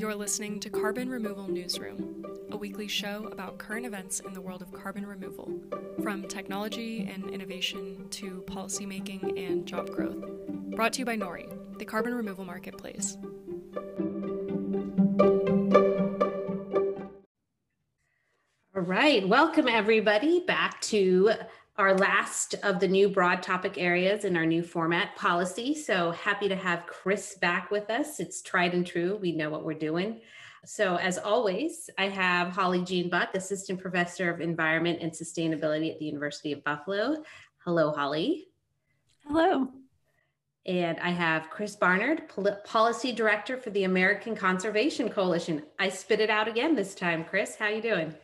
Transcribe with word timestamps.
You're 0.00 0.14
listening 0.14 0.60
to 0.60 0.70
Carbon 0.70 1.10
Removal 1.10 1.46
Newsroom, 1.46 2.24
a 2.52 2.56
weekly 2.56 2.88
show 2.88 3.28
about 3.30 3.58
current 3.58 3.84
events 3.84 4.20
in 4.20 4.32
the 4.32 4.40
world 4.40 4.62
of 4.62 4.72
carbon 4.72 5.04
removal, 5.04 5.52
from 6.02 6.26
technology 6.26 7.06
and 7.06 7.28
innovation 7.28 8.08
to 8.08 8.42
policymaking 8.46 9.38
and 9.38 9.66
job 9.66 9.90
growth. 9.90 10.24
Brought 10.74 10.94
to 10.94 11.00
you 11.00 11.04
by 11.04 11.18
Nori, 11.18 11.46
the 11.78 11.84
carbon 11.84 12.14
removal 12.14 12.46
marketplace. 12.46 13.18
All 18.74 18.80
right, 18.80 19.28
welcome 19.28 19.68
everybody 19.68 20.40
back 20.46 20.80
to 20.80 21.32
our 21.80 21.94
last 21.94 22.54
of 22.62 22.78
the 22.78 22.86
new 22.86 23.08
broad 23.08 23.42
topic 23.42 23.78
areas 23.78 24.26
in 24.26 24.36
our 24.36 24.44
new 24.44 24.62
format 24.62 25.16
policy. 25.16 25.74
So 25.74 26.10
happy 26.10 26.46
to 26.46 26.54
have 26.54 26.84
Chris 26.86 27.38
back 27.40 27.70
with 27.70 27.88
us. 27.88 28.20
It's 28.20 28.42
tried 28.42 28.74
and 28.74 28.86
true. 28.86 29.16
We 29.16 29.32
know 29.32 29.48
what 29.48 29.64
we're 29.64 29.72
doing. 29.72 30.20
So 30.66 30.96
as 30.96 31.16
always, 31.16 31.88
I 31.96 32.10
have 32.10 32.48
Holly 32.48 32.84
Jean 32.84 33.08
Buck, 33.08 33.34
Assistant 33.34 33.80
Professor 33.80 34.30
of 34.30 34.42
Environment 34.42 34.98
and 35.00 35.10
Sustainability 35.10 35.90
at 35.90 35.98
the 35.98 36.04
University 36.04 36.52
of 36.52 36.62
Buffalo. 36.64 37.24
Hello, 37.64 37.92
Holly. 37.92 38.48
Hello. 39.26 39.68
And 40.66 41.00
I 41.00 41.10
have 41.10 41.48
Chris 41.48 41.76
Barnard, 41.76 42.28
Pol- 42.28 42.58
Policy 42.62 43.12
Director 43.12 43.56
for 43.56 43.70
the 43.70 43.84
American 43.84 44.36
Conservation 44.36 45.08
Coalition. 45.08 45.62
I 45.78 45.88
spit 45.88 46.20
it 46.20 46.28
out 46.28 46.46
again 46.46 46.74
this 46.74 46.94
time. 46.94 47.24
Chris, 47.24 47.56
how 47.56 47.68
you 47.68 47.80
doing? 47.80 48.14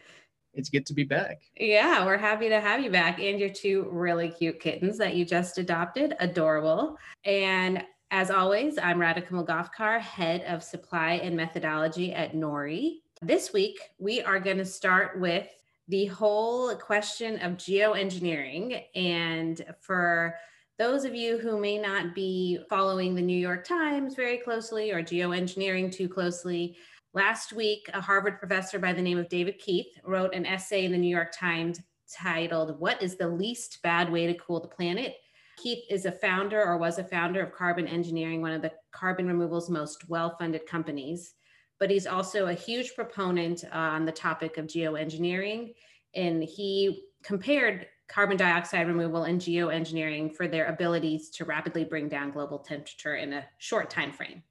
It's 0.57 0.71
good 0.71 0.87
to 0.87 0.95
be 0.95 1.05
back. 1.05 1.43
Yeah, 1.59 2.05
we're 2.07 2.17
happy 2.17 2.49
to 2.49 2.61
have 2.61 2.83
you 2.83 2.91
back 2.91 3.19
and 3.21 3.39
your 3.39 3.51
two 3.51 3.87
really 3.91 4.31
cute 4.31 4.59
kittens 4.59 4.97
that 4.97 5.15
you 5.15 5.27
just 5.27 5.59
adopted. 5.59 6.17
Adorable. 6.19 6.97
And 7.27 7.85
as 8.11 8.31
always, 8.31 8.79
I'm 8.79 8.99
Radhika 8.99 9.29
Moolgavkar, 9.29 10.01
head 10.01 10.45
of 10.49 10.63
supply 10.63 11.15
and 11.23 11.37
methodology 11.37 12.15
at 12.15 12.33
Nori. 12.33 13.01
This 13.21 13.53
week, 13.53 13.79
we 13.99 14.23
are 14.23 14.41
going 14.41 14.57
to 14.57 14.65
start 14.65 15.21
with 15.21 15.47
the 15.89 16.07
whole 16.07 16.75
question 16.75 17.39
of 17.41 17.53
geoengineering. 17.53 18.83
And 18.95 19.63
for 19.81 20.37
those 20.79 21.05
of 21.05 21.15
you 21.15 21.37
who 21.37 21.61
may 21.61 21.77
not 21.77 22.15
be 22.15 22.61
following 22.71 23.15
the 23.15 23.23
New 23.23 23.39
York 23.39 23.67
Times 23.67 24.15
very 24.15 24.39
closely 24.39 24.91
or 24.91 25.03
geoengineering 25.03 25.93
too 25.93 26.09
closely, 26.09 26.77
Last 27.17 27.55
week, 27.55 27.89
a 27.95 28.01
Harvard 28.03 28.39
professor 28.39 28.79
by 28.79 28.93
the 28.93 29.01
name 29.01 29.17
of 29.17 29.31
David 29.31 29.59
Keith 29.59 29.87
wrote 30.05 30.35
an 30.35 30.45
essay 30.45 30.85
in 30.85 30.93
the 30.93 30.99
New 30.99 31.09
York 31.09 31.33
Times 31.33 31.81
titled, 32.15 32.79
What 32.79 33.03
is 33.03 33.17
the 33.17 33.27
Least 33.27 33.79
Bad 33.83 34.13
Way 34.13 34.27
to 34.27 34.35
Cool 34.35 34.61
the 34.61 34.69
Planet? 34.69 35.15
Keith 35.57 35.83
is 35.89 36.05
a 36.05 36.13
founder 36.13 36.63
or 36.63 36.77
was 36.77 36.99
a 36.99 37.05
founder 37.05 37.43
of 37.43 37.55
Carbon 37.55 37.87
Engineering, 37.87 38.43
one 38.43 38.53
of 38.53 38.61
the 38.61 38.73
carbon 38.93 39.27
removal's 39.27 39.71
most 39.71 40.11
well 40.11 40.37
funded 40.39 40.67
companies. 40.67 41.33
But 41.81 41.91
he's 41.91 42.07
also 42.07 42.49
a 42.49 42.53
huge 42.53 42.95
proponent 42.95 43.65
on 43.73 44.05
the 44.05 44.13
topic 44.13 44.59
of 44.59 44.67
geoengineering. 44.67 45.73
And 46.15 46.45
he 46.45 47.05
compared 47.23 47.87
carbon 48.09 48.37
dioxide 48.37 48.89
removal 48.89 49.25
and 49.25 49.41
geoengineering 49.41 50.35
for 50.35 50.49
their 50.49 50.67
abilities 50.67 51.31
to 51.31 51.47
rapidly 51.47 51.85
bring 51.85 52.11
down 52.11 52.31
global 52.31 52.59
temperature 52.59 53.17
in 53.17 53.33
a 53.33 53.47
short 53.57 53.89
time 53.89 54.13
frame. 54.13 54.43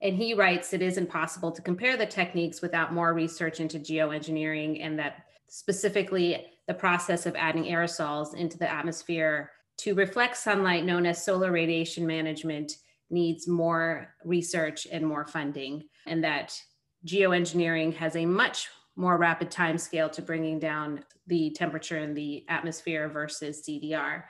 And 0.00 0.16
he 0.16 0.34
writes 0.34 0.72
it 0.72 0.82
is 0.82 0.96
impossible 0.96 1.50
to 1.52 1.62
compare 1.62 1.96
the 1.96 2.06
techniques 2.06 2.62
without 2.62 2.94
more 2.94 3.14
research 3.14 3.60
into 3.60 3.78
geoengineering, 3.78 4.84
and 4.84 4.98
that 4.98 5.24
specifically 5.48 6.46
the 6.66 6.74
process 6.74 7.26
of 7.26 7.34
adding 7.36 7.64
aerosols 7.64 8.34
into 8.34 8.58
the 8.58 8.70
atmosphere 8.70 9.50
to 9.78 9.94
reflect 9.94 10.36
sunlight, 10.36 10.84
known 10.84 11.06
as 11.06 11.24
solar 11.24 11.50
radiation 11.50 12.06
management, 12.06 12.72
needs 13.10 13.48
more 13.48 14.14
research 14.24 14.86
and 14.90 15.04
more 15.06 15.26
funding, 15.26 15.84
and 16.06 16.22
that 16.22 16.60
geoengineering 17.06 17.94
has 17.94 18.16
a 18.16 18.26
much 18.26 18.68
more 18.96 19.16
rapid 19.16 19.50
time 19.50 19.78
scale 19.78 20.08
to 20.10 20.20
bringing 20.20 20.58
down 20.58 21.04
the 21.28 21.50
temperature 21.50 21.98
in 21.98 22.14
the 22.14 22.44
atmosphere 22.48 23.08
versus 23.08 23.62
CDR. 23.66 24.24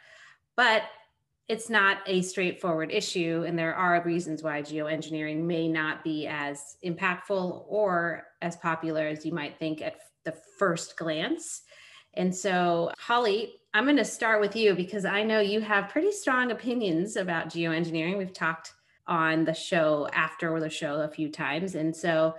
But 0.57 0.83
it's 1.49 1.71
not 1.71 1.99
a 2.07 2.21
straightforward 2.21 2.93
issue, 2.93 3.45
and 3.47 3.59
there 3.59 3.75
are 3.75 4.03
reasons 4.05 4.43
why 4.43 4.61
geoengineering 4.61 5.43
may 5.43 5.67
not 5.67 6.05
be 6.05 6.27
as 6.27 6.77
impactful 6.85 7.65
or 7.67 8.25
as 8.43 8.57
popular 8.57 9.07
as 9.07 9.25
you 9.25 9.33
might 9.33 9.59
think 9.59 9.81
at 9.81 9.97
the 10.25 10.35
first 10.59 10.99
glance. 10.99 11.63
And 12.15 12.35
so, 12.35 12.93
Holly, 12.99 13.55
I'm 13.73 13.85
going 13.85 13.97
to 13.97 14.05
start 14.05 14.43
with 14.43 14.57
you 14.57 14.75
because 14.75 15.07
I 15.07 15.23
know 15.23 15.41
you 15.41 15.61
have 15.63 15.89
pretty 15.89 16.13
strong 16.13 16.51
opinions 16.51 17.17
about 17.17 17.49
geoengineering. 17.49 18.19
We've 18.19 18.33
talked 18.33 18.75
on 19.07 19.45
the 19.45 19.55
show 19.55 20.07
after 20.13 20.61
the 20.61 20.69
show 20.69 21.01
a 21.01 21.09
few 21.09 21.31
times. 21.31 21.77
And 21.77 21.97
so, 21.97 22.35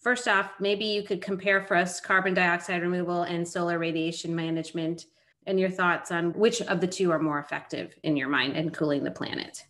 first 0.00 0.26
off, 0.26 0.52
maybe 0.58 0.86
you 0.86 1.02
could 1.02 1.20
compare 1.20 1.60
for 1.66 1.76
us 1.76 2.00
carbon 2.00 2.32
dioxide 2.32 2.80
removal 2.80 3.24
and 3.24 3.46
solar 3.46 3.78
radiation 3.78 4.34
management 4.34 5.04
and 5.48 5.58
your 5.58 5.70
thoughts 5.70 6.12
on 6.12 6.32
which 6.34 6.60
of 6.60 6.80
the 6.80 6.86
two 6.86 7.10
are 7.10 7.18
more 7.18 7.40
effective 7.40 7.94
in 8.04 8.16
your 8.16 8.28
mind 8.28 8.56
in 8.56 8.70
cooling 8.70 9.02
the 9.02 9.10
planet. 9.10 9.64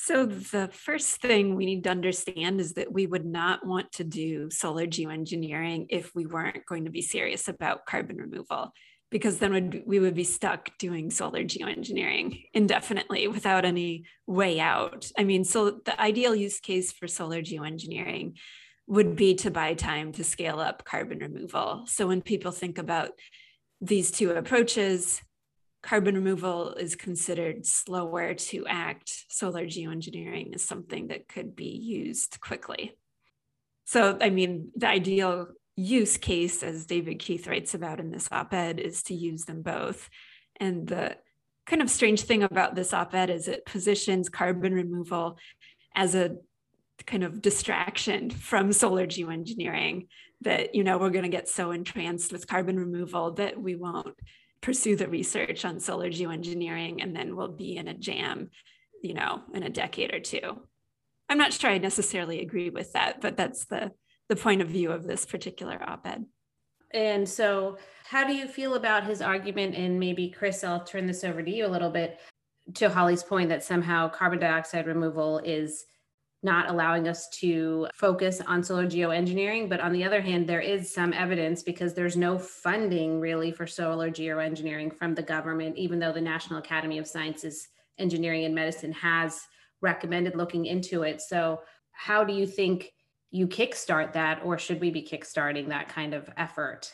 So, 0.00 0.26
the 0.26 0.68
first 0.72 1.20
thing 1.20 1.56
we 1.56 1.66
need 1.66 1.82
to 1.84 1.90
understand 1.90 2.60
is 2.60 2.74
that 2.74 2.92
we 2.92 3.08
would 3.08 3.26
not 3.26 3.66
want 3.66 3.90
to 3.94 4.04
do 4.04 4.48
solar 4.48 4.86
geoengineering 4.86 5.86
if 5.90 6.14
we 6.14 6.24
weren't 6.24 6.64
going 6.66 6.84
to 6.84 6.90
be 6.90 7.02
serious 7.02 7.48
about 7.48 7.84
carbon 7.84 8.16
removal, 8.16 8.72
because 9.10 9.38
then 9.38 9.82
we 9.86 9.98
would 9.98 10.14
be 10.14 10.22
stuck 10.22 10.70
doing 10.78 11.10
solar 11.10 11.42
geoengineering 11.42 12.44
indefinitely 12.54 13.26
without 13.26 13.64
any 13.64 14.04
way 14.24 14.60
out. 14.60 15.10
I 15.18 15.24
mean, 15.24 15.42
so 15.42 15.80
the 15.84 16.00
ideal 16.00 16.34
use 16.34 16.60
case 16.60 16.92
for 16.92 17.08
solar 17.08 17.42
geoengineering 17.42 18.34
would 18.86 19.16
be 19.16 19.34
to 19.34 19.50
buy 19.50 19.74
time 19.74 20.12
to 20.12 20.22
scale 20.22 20.60
up 20.60 20.84
carbon 20.84 21.18
removal. 21.18 21.86
So, 21.86 22.06
when 22.06 22.22
people 22.22 22.52
think 22.52 22.78
about 22.78 23.10
these 23.80 24.10
two 24.10 24.30
approaches, 24.30 25.22
carbon 25.82 26.16
removal 26.16 26.74
is 26.74 26.96
considered 26.96 27.64
slower 27.64 28.34
to 28.34 28.66
act. 28.66 29.24
Solar 29.28 29.66
geoengineering 29.66 30.54
is 30.54 30.64
something 30.64 31.08
that 31.08 31.28
could 31.28 31.54
be 31.54 31.68
used 31.68 32.40
quickly. 32.40 32.96
So, 33.84 34.18
I 34.20 34.30
mean, 34.30 34.70
the 34.76 34.88
ideal 34.88 35.48
use 35.76 36.16
case, 36.16 36.62
as 36.62 36.86
David 36.86 37.20
Keith 37.20 37.46
writes 37.46 37.74
about 37.74 38.00
in 38.00 38.10
this 38.10 38.28
op 38.32 38.52
ed, 38.52 38.80
is 38.80 39.02
to 39.04 39.14
use 39.14 39.44
them 39.44 39.62
both. 39.62 40.10
And 40.60 40.86
the 40.86 41.16
kind 41.66 41.80
of 41.80 41.88
strange 41.88 42.22
thing 42.22 42.42
about 42.42 42.74
this 42.74 42.92
op 42.92 43.14
ed 43.14 43.30
is 43.30 43.46
it 43.46 43.64
positions 43.64 44.28
carbon 44.28 44.74
removal 44.74 45.38
as 45.94 46.14
a 46.14 46.36
kind 47.06 47.22
of 47.22 47.40
distraction 47.40 48.28
from 48.30 48.72
solar 48.72 49.06
geoengineering 49.06 50.08
that 50.42 50.74
you 50.74 50.84
know 50.84 50.98
we're 50.98 51.10
going 51.10 51.24
to 51.24 51.28
get 51.28 51.48
so 51.48 51.70
entranced 51.70 52.32
with 52.32 52.46
carbon 52.46 52.78
removal 52.78 53.32
that 53.32 53.60
we 53.60 53.74
won't 53.74 54.14
pursue 54.60 54.96
the 54.96 55.08
research 55.08 55.64
on 55.64 55.80
solar 55.80 56.10
geoengineering 56.10 57.02
and 57.02 57.14
then 57.14 57.36
we'll 57.36 57.48
be 57.48 57.76
in 57.76 57.88
a 57.88 57.94
jam 57.94 58.50
you 59.02 59.14
know 59.14 59.42
in 59.54 59.62
a 59.62 59.70
decade 59.70 60.14
or 60.14 60.20
two. 60.20 60.60
I'm 61.28 61.38
not 61.38 61.52
sure 61.52 61.70
i 61.70 61.78
necessarily 61.78 62.40
agree 62.40 62.70
with 62.70 62.92
that 62.92 63.20
but 63.20 63.36
that's 63.36 63.66
the 63.66 63.92
the 64.28 64.36
point 64.36 64.60
of 64.60 64.68
view 64.68 64.90
of 64.92 65.06
this 65.06 65.24
particular 65.24 65.82
op-ed. 65.82 66.26
And 66.92 67.26
so 67.28 67.78
how 68.08 68.26
do 68.26 68.34
you 68.34 68.46
feel 68.46 68.74
about 68.74 69.04
his 69.04 69.20
argument 69.20 69.74
and 69.74 70.00
maybe 70.00 70.30
chris 70.30 70.64
i'll 70.64 70.84
turn 70.84 71.06
this 71.06 71.24
over 71.24 71.42
to 71.42 71.50
you 71.50 71.66
a 71.66 71.68
little 71.68 71.90
bit 71.90 72.18
to 72.74 72.88
holly's 72.88 73.22
point 73.22 73.50
that 73.50 73.62
somehow 73.62 74.08
carbon 74.08 74.38
dioxide 74.38 74.86
removal 74.86 75.38
is 75.40 75.84
not 76.42 76.70
allowing 76.70 77.08
us 77.08 77.28
to 77.28 77.88
focus 77.92 78.40
on 78.46 78.62
solar 78.62 78.86
geoengineering. 78.86 79.68
But 79.68 79.80
on 79.80 79.92
the 79.92 80.04
other 80.04 80.20
hand, 80.20 80.48
there 80.48 80.60
is 80.60 80.92
some 80.92 81.12
evidence 81.12 81.62
because 81.62 81.94
there's 81.94 82.16
no 82.16 82.38
funding 82.38 83.20
really 83.20 83.50
for 83.50 83.66
solar 83.66 84.10
geoengineering 84.10 84.94
from 84.94 85.14
the 85.14 85.22
government, 85.22 85.76
even 85.76 85.98
though 85.98 86.12
the 86.12 86.20
National 86.20 86.60
Academy 86.60 86.98
of 86.98 87.08
Sciences, 87.08 87.68
Engineering, 87.98 88.44
and 88.44 88.54
Medicine 88.54 88.92
has 88.92 89.40
recommended 89.80 90.36
looking 90.36 90.66
into 90.66 91.02
it. 91.02 91.20
So, 91.20 91.60
how 91.90 92.22
do 92.22 92.32
you 92.32 92.46
think 92.46 92.92
you 93.30 93.48
kickstart 93.48 94.12
that, 94.12 94.40
or 94.44 94.56
should 94.58 94.80
we 94.80 94.90
be 94.90 95.02
kickstarting 95.02 95.68
that 95.68 95.88
kind 95.88 96.14
of 96.14 96.30
effort? 96.36 96.92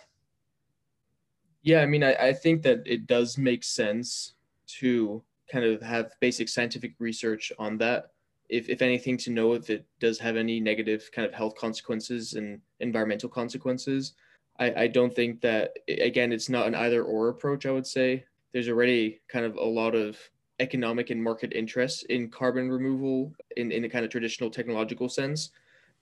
Yeah, 1.62 1.80
I 1.80 1.86
mean, 1.86 2.02
I, 2.02 2.14
I 2.14 2.32
think 2.32 2.62
that 2.62 2.82
it 2.86 3.06
does 3.06 3.36
make 3.36 3.64
sense 3.64 4.32
to 4.78 5.22
kind 5.52 5.64
of 5.66 5.82
have 5.82 6.12
basic 6.20 6.48
scientific 6.48 6.94
research 6.98 7.52
on 7.58 7.76
that 7.78 8.13
if, 8.54 8.68
if 8.68 8.80
anything, 8.82 9.16
to 9.18 9.30
know 9.30 9.54
if 9.54 9.68
it 9.70 9.84
does 9.98 10.18
have 10.18 10.36
any 10.36 10.60
negative 10.60 11.10
kind 11.14 11.26
of 11.26 11.34
health 11.34 11.54
consequences 11.56 12.34
and 12.34 12.60
environmental 12.80 13.28
consequences. 13.28 14.14
I, 14.58 14.84
I 14.84 14.86
don't 14.86 15.14
think 15.14 15.40
that, 15.40 15.72
again, 15.88 16.32
it's 16.32 16.48
not 16.48 16.68
an 16.68 16.74
either 16.74 17.02
or 17.02 17.28
approach, 17.28 17.66
I 17.66 17.72
would 17.72 17.86
say. 17.86 18.24
There's 18.52 18.68
already 18.68 19.20
kind 19.28 19.44
of 19.44 19.56
a 19.56 19.64
lot 19.80 19.94
of 19.94 20.16
economic 20.60 21.10
and 21.10 21.20
market 21.20 21.52
interest 21.52 22.04
in 22.04 22.30
carbon 22.30 22.70
removal 22.70 23.32
in, 23.56 23.72
in 23.72 23.84
a 23.84 23.88
kind 23.88 24.04
of 24.04 24.10
traditional 24.10 24.50
technological 24.50 25.08
sense. 25.08 25.50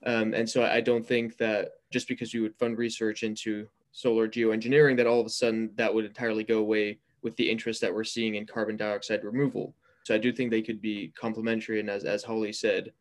Um, 0.05 0.33
and 0.33 0.47
so 0.47 0.63
I 0.63 0.81
don't 0.81 1.05
think 1.05 1.37
that 1.37 1.71
just 1.91 2.07
because 2.07 2.33
you 2.33 2.43
would 2.43 2.55
fund 2.55 2.77
research 2.77 3.23
into 3.23 3.67
solar 3.91 4.27
geoengineering, 4.27 4.97
that 4.97 5.07
all 5.07 5.19
of 5.19 5.25
a 5.25 5.29
sudden 5.29 5.71
that 5.75 5.91
would 5.93 6.05
entirely 6.05 6.43
go 6.43 6.59
away 6.59 6.99
with 7.23 7.35
the 7.37 7.49
interest 7.49 7.81
that 7.81 7.93
we're 7.93 8.03
seeing 8.03 8.35
in 8.35 8.45
carbon 8.45 8.77
dioxide 8.77 9.23
removal. 9.23 9.73
So 10.03 10.13
I 10.13 10.17
do 10.17 10.31
think 10.31 10.51
they 10.51 10.61
could 10.61 10.81
be 10.81 11.11
complementary. 11.15 11.79
And 11.79 11.89
as, 11.89 12.03
as 12.03 12.23
Holly 12.23 12.53
said, 12.53 12.91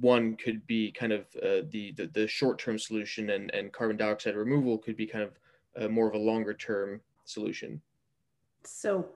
one 0.00 0.36
could 0.36 0.66
be 0.66 0.90
kind 0.92 1.12
of 1.12 1.22
uh, 1.36 1.66
the, 1.70 1.92
the, 1.96 2.06
the 2.12 2.26
short-term 2.26 2.78
solution 2.78 3.30
and, 3.30 3.52
and 3.52 3.72
carbon 3.72 3.96
dioxide 3.96 4.36
removal 4.36 4.78
could 4.78 4.96
be 4.96 5.06
kind 5.06 5.24
of 5.24 5.38
uh, 5.76 5.88
more 5.88 6.08
of 6.08 6.14
a 6.14 6.18
longer 6.18 6.54
term 6.54 7.00
solution. 7.24 7.80
So 8.64 9.06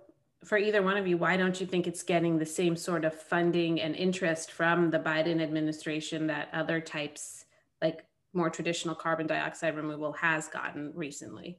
for 0.44 0.58
either 0.58 0.82
one 0.82 0.96
of 0.96 1.06
you, 1.06 1.16
why 1.16 1.37
don't 1.37 1.60
you 1.60 1.66
think 1.66 1.87
it's 1.87 2.02
getting 2.02 2.38
the 2.38 2.46
same 2.46 2.76
sort 2.76 3.04
of 3.04 3.14
funding 3.14 3.81
and 3.81 3.94
interest 3.94 4.52
from 4.52 4.90
the 4.90 4.99
Biden 4.99 5.40
administration 5.40 6.26
that 6.26 6.49
other 6.52 6.81
types, 6.81 7.46
like 7.81 8.04
more 8.32 8.50
traditional 8.50 8.94
carbon 8.94 9.26
dioxide 9.26 9.76
removal, 9.76 10.12
has 10.12 10.49
gotten 10.49 10.92
recently? 10.94 11.58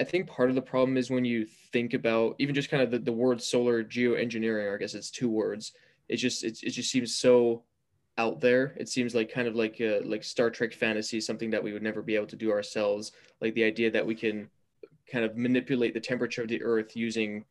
I 0.00 0.04
think 0.04 0.28
part 0.28 0.48
of 0.48 0.54
the 0.54 0.62
problem 0.62 0.96
is 0.96 1.10
when 1.10 1.24
you 1.24 1.46
think 1.72 1.92
about 1.94 2.36
even 2.38 2.54
just 2.54 2.70
kind 2.70 2.82
of 2.82 2.90
the, 2.90 2.98
the 2.98 3.12
word 3.12 3.42
solar 3.42 3.82
geoengineering, 3.82 4.72
I 4.72 4.78
guess 4.78 4.94
it's 4.94 5.10
two 5.10 5.28
words. 5.28 5.72
It 6.08 6.16
just 6.16 6.44
it, 6.44 6.62
it 6.62 6.70
just 6.70 6.90
seems 6.90 7.14
so 7.14 7.64
out 8.16 8.40
there. 8.40 8.74
It 8.76 8.88
seems 8.88 9.14
like 9.14 9.32
kind 9.32 9.48
of 9.48 9.54
like 9.54 9.80
a, 9.80 10.00
like 10.00 10.24
Star 10.24 10.50
Trek 10.50 10.72
fantasy, 10.72 11.20
something 11.20 11.50
that 11.50 11.62
we 11.62 11.72
would 11.72 11.82
never 11.82 12.02
be 12.02 12.16
able 12.16 12.26
to 12.26 12.36
do 12.36 12.50
ourselves. 12.50 13.12
Like 13.40 13.54
the 13.54 13.64
idea 13.64 13.90
that 13.90 14.06
we 14.06 14.14
can 14.14 14.48
kind 15.10 15.24
of 15.24 15.36
manipulate 15.36 15.94
the 15.94 16.00
temperature 16.00 16.42
of 16.42 16.48
the 16.48 16.62
earth 16.62 16.96
using 16.96 17.44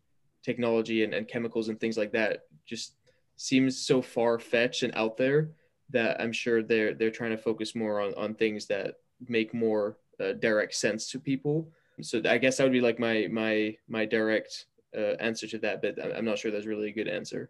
technology 0.43 1.03
and, 1.03 1.13
and 1.13 1.27
chemicals 1.27 1.69
and 1.69 1.79
things 1.79 1.97
like 1.97 2.11
that 2.13 2.45
just 2.65 2.93
seems 3.35 3.77
so 3.77 4.01
far 4.01 4.39
fetched 4.39 4.83
and 4.83 4.93
out 4.95 5.17
there 5.17 5.51
that 5.89 6.19
I'm 6.21 6.31
sure 6.31 6.63
they're 6.63 6.93
they're 6.93 7.11
trying 7.11 7.31
to 7.31 7.37
focus 7.37 7.75
more 7.75 8.01
on 8.01 8.13
on 8.15 8.35
things 8.35 8.65
that 8.67 8.95
make 9.27 9.53
more 9.53 9.97
uh, 10.19 10.33
direct 10.33 10.75
sense 10.75 11.09
to 11.11 11.19
people. 11.19 11.69
So 12.01 12.21
I 12.25 12.37
guess 12.37 12.57
that 12.57 12.63
would 12.63 12.73
be 12.73 12.81
like 12.81 12.99
my 12.99 13.27
my 13.31 13.75
my 13.87 14.05
direct 14.05 14.65
uh, 14.95 15.15
answer 15.19 15.47
to 15.47 15.57
that, 15.59 15.81
but 15.81 15.95
I'm 16.15 16.25
not 16.25 16.37
sure 16.37 16.51
that's 16.51 16.65
really 16.65 16.89
a 16.89 16.93
good 16.93 17.07
answer. 17.07 17.49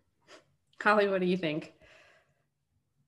Holly, 0.82 1.08
what 1.08 1.22
do 1.22 1.28
you 1.28 1.38
think? 1.38 1.74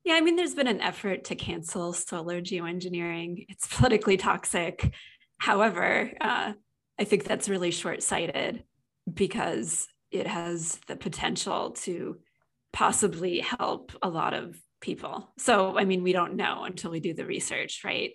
Yeah, 0.03 0.15
I 0.15 0.21
mean, 0.21 0.35
there's 0.35 0.55
been 0.55 0.67
an 0.67 0.81
effort 0.81 1.25
to 1.25 1.35
cancel 1.35 1.93
solar 1.93 2.41
geoengineering. 2.41 3.45
It's 3.49 3.67
politically 3.67 4.17
toxic. 4.17 4.93
However, 5.37 6.11
uh, 6.19 6.53
I 6.97 7.03
think 7.03 7.23
that's 7.23 7.49
really 7.49 7.71
short 7.71 8.01
sighted 8.01 8.63
because 9.11 9.87
it 10.11 10.27
has 10.27 10.79
the 10.87 10.95
potential 10.95 11.71
to 11.71 12.17
possibly 12.73 13.39
help 13.39 13.91
a 14.01 14.09
lot 14.09 14.33
of 14.33 14.59
people. 14.81 15.29
So, 15.37 15.77
I 15.77 15.85
mean, 15.85 16.03
we 16.03 16.13
don't 16.13 16.35
know 16.35 16.63
until 16.63 16.91
we 16.91 16.99
do 16.99 17.13
the 17.13 17.25
research, 17.25 17.81
right? 17.83 18.11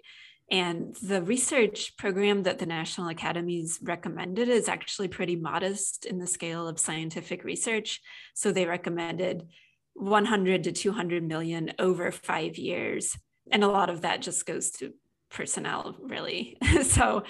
And 0.50 0.94
the 1.02 1.22
research 1.22 1.96
program 1.96 2.42
that 2.42 2.58
the 2.58 2.66
National 2.66 3.08
Academies 3.08 3.78
recommended 3.82 4.48
is 4.48 4.68
actually 4.68 5.08
pretty 5.08 5.36
modest 5.36 6.04
in 6.04 6.18
the 6.18 6.26
scale 6.26 6.68
of 6.68 6.78
scientific 6.78 7.44
research. 7.44 8.00
So 8.34 8.52
they 8.52 8.66
recommended 8.66 9.48
100 9.94 10.64
to 10.64 10.72
200 10.72 11.22
million 11.22 11.72
over 11.78 12.10
five 12.10 12.58
years. 12.58 13.16
And 13.50 13.64
a 13.64 13.68
lot 13.68 13.90
of 13.90 14.02
that 14.02 14.22
just 14.22 14.44
goes 14.44 14.70
to 14.72 14.92
personnel, 15.30 15.96
really. 16.00 16.58
so 16.82 17.24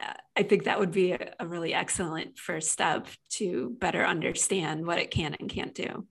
uh, 0.00 0.12
I 0.36 0.42
think 0.42 0.64
that 0.64 0.80
would 0.80 0.92
be 0.92 1.12
a, 1.12 1.34
a 1.38 1.46
really 1.46 1.72
excellent 1.72 2.38
first 2.38 2.72
step 2.72 3.06
to 3.30 3.76
better 3.78 4.04
understand 4.04 4.86
what 4.86 4.98
it 4.98 5.10
can 5.10 5.34
and 5.38 5.48
can't 5.48 5.74
do. 5.74 6.06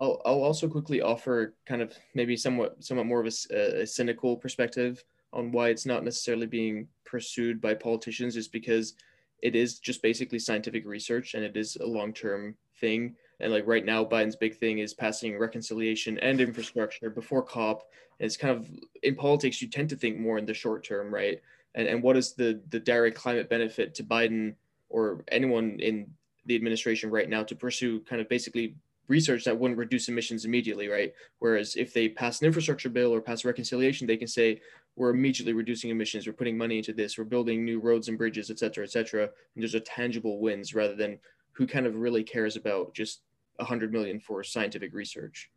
I'll, 0.00 0.20
I'll 0.24 0.42
also 0.42 0.68
quickly 0.68 1.00
offer 1.00 1.54
kind 1.64 1.80
of 1.80 1.94
maybe 2.14 2.36
somewhat 2.36 2.82
somewhat 2.82 3.06
more 3.06 3.24
of 3.24 3.32
a, 3.52 3.82
a, 3.82 3.86
cynical 3.86 4.36
perspective 4.36 5.02
on 5.32 5.52
why 5.52 5.68
it's 5.68 5.86
not 5.86 6.04
necessarily 6.04 6.46
being 6.46 6.88
pursued 7.04 7.60
by 7.60 7.74
politicians 7.74 8.36
is 8.36 8.48
because 8.48 8.94
it 9.42 9.56
is 9.56 9.78
just 9.78 10.02
basically 10.02 10.38
scientific 10.38 10.86
research 10.86 11.34
and 11.34 11.44
it 11.44 11.56
is 11.56 11.76
a 11.76 11.86
long-term 11.86 12.54
thing. 12.80 13.14
And 13.40 13.52
like 13.52 13.66
right 13.66 13.84
now 13.84 14.04
biden's 14.04 14.36
big 14.36 14.56
thing 14.56 14.78
is 14.78 14.94
passing 14.94 15.38
reconciliation 15.38 16.18
and 16.18 16.40
infrastructure 16.40 17.10
before 17.10 17.42
cop. 17.42 17.82
And 18.20 18.26
it's 18.26 18.36
kind 18.36 18.56
of 18.56 18.70
in 19.02 19.16
politics 19.16 19.60
you 19.60 19.68
tend 19.68 19.88
to 19.90 19.96
think 19.96 20.18
more 20.18 20.38
in 20.38 20.46
the 20.46 20.54
short 20.54 20.84
term 20.84 21.12
right? 21.12 21.40
And, 21.74 21.88
and 21.88 22.02
what 22.02 22.16
is 22.16 22.34
the 22.34 22.60
the 22.68 22.78
direct 22.78 23.16
climate 23.16 23.48
benefit 23.48 23.94
to 23.96 24.04
Biden 24.04 24.54
or 24.88 25.24
anyone 25.28 25.80
in 25.80 26.10
the 26.46 26.54
administration 26.54 27.10
right 27.10 27.28
now 27.28 27.42
to 27.42 27.56
pursue 27.56 28.00
kind 28.00 28.20
of 28.20 28.28
basically 28.28 28.74
research 29.08 29.44
that 29.44 29.58
wouldn't 29.58 29.78
reduce 29.78 30.08
emissions 30.08 30.44
immediately, 30.44 30.88
right? 30.88 31.12
Whereas 31.38 31.76
if 31.76 31.92
they 31.92 32.08
pass 32.08 32.40
an 32.40 32.46
infrastructure 32.46 32.88
bill 32.88 33.12
or 33.12 33.20
pass 33.20 33.44
reconciliation, 33.44 34.06
they 34.06 34.16
can 34.16 34.28
say 34.28 34.60
we're 34.96 35.10
immediately 35.10 35.52
reducing 35.52 35.90
emissions, 35.90 36.26
we're 36.26 36.32
putting 36.32 36.58
money 36.58 36.78
into 36.78 36.92
this, 36.92 37.16
we're 37.16 37.24
building 37.24 37.64
new 37.64 37.80
roads 37.80 38.08
and 38.08 38.18
bridges, 38.18 38.50
et 38.50 38.58
cetera, 38.58 38.84
et 38.84 38.90
cetera. 38.90 39.22
And 39.22 39.62
there's 39.62 39.74
a 39.74 39.80
tangible 39.80 40.40
wins 40.40 40.74
rather 40.74 40.94
than 40.94 41.18
who 41.52 41.66
kind 41.66 41.86
of 41.86 41.94
really 41.96 42.22
cares 42.22 42.56
about 42.56 42.94
just 42.94 43.22
a 43.58 43.64
hundred 43.64 43.92
million 43.92 44.20
for 44.20 44.42
scientific 44.42 44.94
research. 44.94 45.50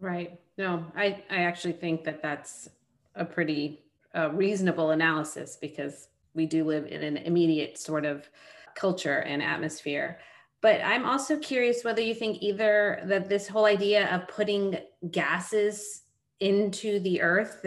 Right. 0.00 0.38
No, 0.56 0.84
I, 0.96 1.22
I 1.30 1.42
actually 1.42 1.72
think 1.72 2.04
that 2.04 2.22
that's 2.22 2.68
a 3.14 3.24
pretty 3.24 3.82
a 4.14 4.30
reasonable 4.30 4.90
analysis 4.92 5.58
because 5.60 6.08
we 6.34 6.46
do 6.46 6.64
live 6.64 6.86
in 6.86 7.02
an 7.02 7.18
immediate 7.18 7.78
sort 7.78 8.06
of 8.06 8.28
culture 8.74 9.18
and 9.18 9.42
atmosphere. 9.42 10.18
But 10.60 10.80
I'm 10.82 11.04
also 11.04 11.38
curious 11.38 11.84
whether 11.84 12.00
you 12.00 12.14
think 12.14 12.38
either 12.40 13.02
that 13.06 13.28
this 13.28 13.46
whole 13.46 13.64
idea 13.64 14.08
of 14.14 14.26
putting 14.28 14.78
gases 15.10 16.02
into 16.40 17.00
the 17.00 17.20
earth 17.20 17.66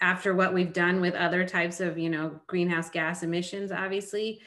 after 0.00 0.34
what 0.34 0.54
we've 0.54 0.72
done 0.72 1.00
with 1.00 1.14
other 1.14 1.46
types 1.46 1.80
of, 1.80 1.98
you 1.98 2.10
know, 2.10 2.40
greenhouse 2.46 2.90
gas 2.90 3.22
emissions, 3.22 3.72
obviously, 3.72 4.40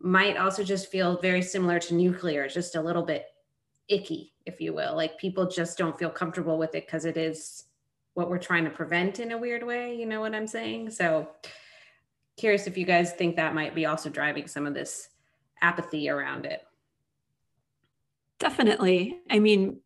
might 0.00 0.36
also 0.36 0.62
just 0.62 0.90
feel 0.90 1.20
very 1.20 1.42
similar 1.42 1.78
to 1.78 1.94
nuclear, 1.94 2.48
just 2.48 2.76
a 2.76 2.80
little 2.80 3.02
bit 3.02 3.26
icky, 3.88 4.32
if 4.46 4.60
you 4.60 4.72
will. 4.72 4.94
Like 4.94 5.18
people 5.18 5.48
just 5.48 5.78
don't 5.78 5.98
feel 5.98 6.10
comfortable 6.10 6.58
with 6.58 6.74
it 6.74 6.86
because 6.86 7.04
it 7.04 7.16
is 7.16 7.64
what 8.14 8.28
we're 8.28 8.38
trying 8.38 8.64
to 8.64 8.70
prevent 8.70 9.20
in 9.20 9.32
a 9.32 9.38
weird 9.38 9.64
way. 9.64 9.94
You 9.94 10.06
know 10.06 10.20
what 10.20 10.34
I'm 10.34 10.46
saying? 10.46 10.90
So 10.90 11.28
curious 12.36 12.66
if 12.66 12.76
you 12.78 12.84
guys 12.84 13.12
think 13.12 13.36
that 13.36 13.54
might 13.54 13.74
be 13.74 13.86
also 13.86 14.10
driving 14.10 14.46
some 14.46 14.66
of 14.66 14.74
this 14.74 15.08
apathy 15.62 16.08
around 16.08 16.46
it. 16.46 16.62
Definitely. 18.38 19.18
I 19.28 19.40
mean, 19.40 19.80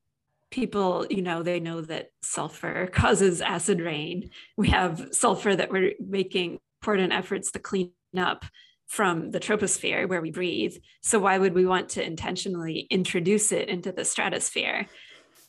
people, 0.52 1.06
you 1.10 1.22
know, 1.22 1.43
they 1.43 1.58
know 1.58 1.81
that 1.81 2.10
sulfur 2.22 2.87
causes 2.93 3.40
acid 3.40 3.81
rain. 3.81 4.31
We 4.56 4.69
have 4.69 5.08
sulfur 5.10 5.56
that 5.56 5.70
we're 5.70 5.94
making 5.99 6.60
important 6.81 7.12
efforts 7.12 7.50
to 7.52 7.58
clean 7.58 7.93
up 8.16 8.44
from 8.87 9.31
the 9.31 9.40
troposphere 9.40 10.06
where 10.08 10.20
we 10.20 10.31
breathe. 10.31 10.76
So 11.00 11.19
why 11.19 11.38
would 11.38 11.54
we 11.54 11.64
want 11.64 11.88
to 11.90 12.04
intentionally 12.04 12.87
introduce 12.90 13.50
it 13.50 13.69
into 13.69 13.90
the 13.90 14.04
stratosphere? 14.04 14.87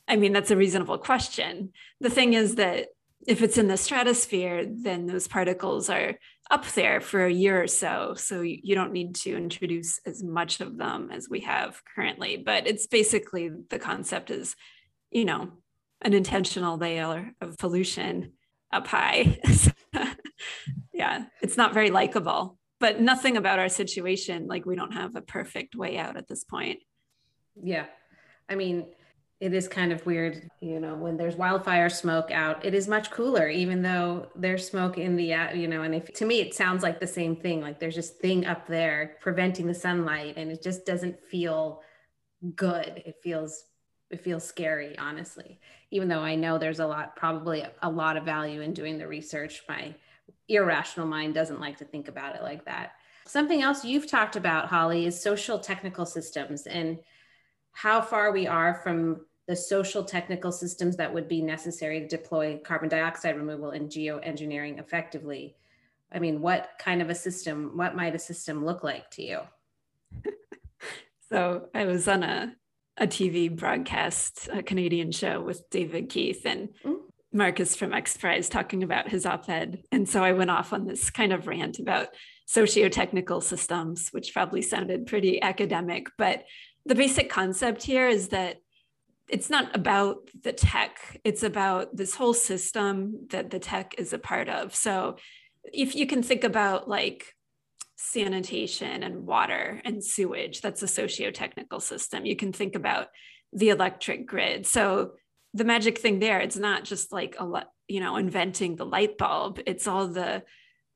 I 0.07 0.15
mean, 0.15 0.33
that's 0.33 0.51
a 0.51 0.57
reasonable 0.57 0.97
question. 0.97 1.73
The 1.99 2.09
thing 2.09 2.33
is 2.33 2.55
that 2.55 2.87
if 3.27 3.41
it's 3.41 3.57
in 3.57 3.67
the 3.67 3.77
stratosphere, 3.77 4.65
then 4.65 5.07
those 5.07 5.27
particles 5.27 5.89
are 5.89 6.15
up 6.51 6.65
there 6.71 6.99
for 6.99 7.25
a 7.25 7.31
year 7.31 7.63
or 7.63 7.67
so. 7.67 8.15
So 8.17 8.41
you 8.41 8.75
don't 8.75 8.91
need 8.91 9.15
to 9.15 9.35
introduce 9.35 9.99
as 10.05 10.23
much 10.23 10.59
of 10.59 10.77
them 10.77 11.09
as 11.11 11.29
we 11.29 11.41
have 11.41 11.81
currently. 11.95 12.37
But 12.37 12.67
it's 12.67 12.87
basically 12.87 13.49
the 13.69 13.79
concept 13.79 14.29
is, 14.29 14.55
you 15.13 15.25
know, 15.25 15.49
an 16.01 16.13
intentional 16.13 16.77
layer 16.77 17.31
of 17.39 17.57
pollution 17.57 18.33
up 18.71 18.87
high. 18.87 19.39
yeah, 20.93 21.25
it's 21.41 21.57
not 21.57 21.73
very 21.73 21.91
likable, 21.91 22.57
but 22.79 22.99
nothing 22.99 23.37
about 23.37 23.59
our 23.59 23.69
situation, 23.69 24.47
like 24.47 24.65
we 24.65 24.75
don't 24.75 24.93
have 24.93 25.15
a 25.15 25.21
perfect 25.21 25.75
way 25.75 25.97
out 25.97 26.17
at 26.17 26.27
this 26.27 26.43
point. 26.43 26.79
Yeah. 27.55 27.85
I 28.49 28.55
mean, 28.55 28.87
it 29.39 29.53
is 29.53 29.67
kind 29.67 29.91
of 29.91 30.05
weird, 30.05 30.49
you 30.61 30.79
know, 30.79 30.95
when 30.95 31.17
there's 31.17 31.35
wildfire 31.35 31.89
smoke 31.89 32.31
out, 32.31 32.63
it 32.63 32.73
is 32.73 32.87
much 32.87 33.11
cooler, 33.11 33.49
even 33.49 33.81
though 33.81 34.27
there's 34.35 34.67
smoke 34.67 34.97
in 34.97 35.15
the, 35.15 35.35
you 35.53 35.67
know, 35.67 35.83
and 35.83 35.93
if 35.93 36.13
to 36.13 36.25
me, 36.25 36.39
it 36.39 36.53
sounds 36.53 36.81
like 36.81 36.99
the 36.99 37.07
same 37.07 37.35
thing. 37.35 37.61
Like 37.61 37.79
there's 37.79 37.95
this 37.95 38.11
thing 38.11 38.45
up 38.45 38.67
there 38.67 39.17
preventing 39.21 39.67
the 39.67 39.73
sunlight 39.73 40.35
and 40.37 40.49
it 40.49 40.63
just 40.63 40.85
doesn't 40.85 41.19
feel 41.29 41.81
good. 42.55 43.03
It 43.05 43.15
feels, 43.21 43.65
it 44.13 44.21
feels 44.21 44.43
scary, 44.43 44.95
honestly, 44.99 45.59
even 45.89 46.07
though 46.07 46.19
I 46.19 46.35
know 46.35 46.59
there's 46.59 46.79
a 46.79 46.85
lot, 46.85 47.15
probably 47.15 47.65
a 47.81 47.89
lot 47.89 48.15
of 48.15 48.23
value 48.23 48.61
in 48.61 48.71
doing 48.71 48.99
the 48.99 49.07
research. 49.07 49.63
My 49.67 49.95
irrational 50.47 51.07
mind 51.07 51.33
doesn't 51.33 51.59
like 51.59 51.79
to 51.79 51.85
think 51.85 52.07
about 52.07 52.35
it 52.35 52.43
like 52.43 52.63
that. 52.65 52.91
Something 53.25 53.63
else 53.63 53.83
you've 53.83 54.07
talked 54.07 54.35
about, 54.35 54.67
Holly, 54.67 55.07
is 55.07 55.19
social 55.19 55.57
technical 55.57 56.05
systems 56.05 56.67
and 56.67 56.99
how 57.71 58.01
far 58.01 58.31
we 58.31 58.45
are 58.45 58.75
from 58.83 59.21
the 59.47 59.55
social 59.55 60.03
technical 60.03 60.51
systems 60.51 60.95
that 60.97 61.11
would 61.11 61.27
be 61.27 61.41
necessary 61.41 61.99
to 61.99 62.07
deploy 62.07 62.59
carbon 62.63 62.89
dioxide 62.89 63.35
removal 63.35 63.71
and 63.71 63.89
geoengineering 63.89 64.79
effectively. 64.79 65.55
I 66.11 66.19
mean, 66.19 66.39
what 66.39 66.69
kind 66.77 67.01
of 67.01 67.09
a 67.09 67.15
system, 67.15 67.71
what 67.75 67.95
might 67.95 68.13
a 68.13 68.19
system 68.19 68.63
look 68.63 68.83
like 68.83 69.09
to 69.11 69.23
you? 69.23 69.39
so 71.29 71.69
I 71.73 71.85
was 71.85 72.07
on 72.07 72.21
a, 72.21 72.55
a 72.97 73.07
TV 73.07 73.53
broadcast, 73.53 74.49
a 74.51 74.61
Canadian 74.61 75.11
show 75.11 75.41
with 75.41 75.69
David 75.69 76.09
Keith 76.09 76.45
and 76.45 76.69
mm. 76.85 76.97
Marcus 77.31 77.75
from 77.75 77.93
X 77.93 78.15
Prize 78.15 78.47
talking 78.47 78.83
about 78.83 79.09
his 79.09 79.25
op 79.25 79.49
ed. 79.49 79.83
And 79.91 80.07
so 80.07 80.23
I 80.23 80.33
went 80.33 80.51
off 80.51 80.73
on 80.73 80.85
this 80.85 81.09
kind 81.09 81.33
of 81.33 81.47
rant 81.47 81.79
about 81.79 82.09
socio-technical 82.45 83.41
systems, 83.41 84.09
which 84.09 84.33
probably 84.33 84.61
sounded 84.61 85.07
pretty 85.07 85.41
academic, 85.41 86.07
but 86.17 86.43
the 86.85 86.95
basic 86.95 87.29
concept 87.29 87.83
here 87.83 88.07
is 88.07 88.29
that 88.29 88.57
it's 89.29 89.49
not 89.49 89.73
about 89.75 90.29
the 90.43 90.51
tech, 90.51 91.19
it's 91.23 91.43
about 91.43 91.95
this 91.95 92.13
whole 92.13 92.33
system 92.33 93.27
that 93.29 93.49
the 93.49 93.59
tech 93.59 93.95
is 93.97 94.13
a 94.13 94.19
part 94.19 94.49
of. 94.49 94.75
So 94.75 95.15
if 95.63 95.95
you 95.95 96.05
can 96.05 96.21
think 96.21 96.43
about 96.43 96.89
like 96.89 97.33
sanitation 97.95 99.03
and 99.03 99.25
water 99.25 99.81
and 99.85 100.03
sewage, 100.03 100.61
that's 100.61 100.83
a 100.83 100.87
socio-technical 100.87 101.79
system. 101.79 102.25
You 102.25 102.35
can 102.35 102.51
think 102.51 102.75
about 102.75 103.07
the 103.51 103.69
electric 103.69 104.25
grid. 104.25 104.65
So 104.65 105.13
the 105.53 105.63
magic 105.63 105.99
thing 105.99 106.19
there, 106.19 106.39
it's 106.39 106.57
not 106.57 106.83
just 106.83 107.11
like 107.11 107.35
a 107.39 107.65
you 107.87 107.99
know 107.99 108.17
inventing 108.17 108.75
the 108.75 108.85
light 108.85 109.17
bulb. 109.17 109.59
It's 109.65 109.87
all 109.87 110.07
the 110.07 110.43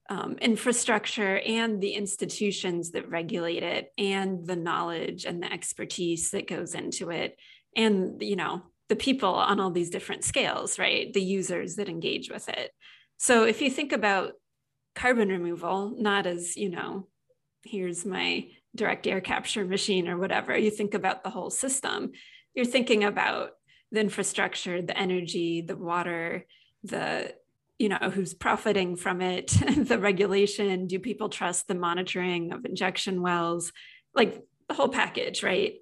um, 0.09 0.37
infrastructure 0.41 1.37
and 1.39 1.81
the 1.81 1.91
institutions 1.91 2.91
that 2.91 3.09
regulate 3.09 3.63
it, 3.63 3.91
and 3.97 4.45
the 4.47 4.55
knowledge 4.55 5.25
and 5.25 5.43
the 5.43 5.51
expertise 5.51 6.31
that 6.31 6.47
goes 6.47 6.73
into 6.73 7.11
it, 7.11 7.37
and 7.75 8.21
you 8.21 8.35
know 8.35 8.63
the 8.89 8.95
people 8.95 9.33
on 9.33 9.59
all 9.59 9.71
these 9.71 9.89
different 9.89 10.23
scales, 10.23 10.79
right? 10.79 11.13
The 11.13 11.21
users 11.21 11.75
that 11.75 11.89
engage 11.89 12.31
with 12.31 12.47
it. 12.49 12.71
So 13.17 13.43
if 13.43 13.61
you 13.61 13.69
think 13.69 13.91
about 13.91 14.33
carbon 14.97 15.29
removal, 15.29 15.93
not 15.95 16.25
as 16.25 16.57
you 16.57 16.69
know, 16.69 17.07
here's 17.63 18.03
my 18.03 18.47
direct 18.75 19.05
air 19.05 19.21
capture 19.21 19.63
machine 19.63 20.07
or 20.07 20.17
whatever. 20.17 20.57
You 20.57 20.71
think 20.71 20.95
about 20.95 21.23
the 21.23 21.29
whole 21.29 21.51
system. 21.51 22.11
You're 22.55 22.65
thinking 22.65 23.03
about 23.03 23.51
the 23.91 23.99
infrastructure, 23.99 24.81
the 24.81 24.97
energy, 24.97 25.61
the 25.61 25.77
water, 25.77 26.45
the 26.83 27.33
you 27.77 27.89
know 27.89 28.09
who's 28.11 28.33
profiting 28.33 28.95
from 28.95 29.21
it 29.21 29.49
the 29.77 29.99
regulation 29.99 30.87
do 30.87 30.97
people 30.97 31.29
trust 31.29 31.67
the 31.67 31.75
monitoring 31.75 32.51
of 32.51 32.65
injection 32.65 33.21
wells 33.21 33.71
like 34.15 34.43
the 34.67 34.73
whole 34.73 34.89
package 34.89 35.43
right 35.43 35.75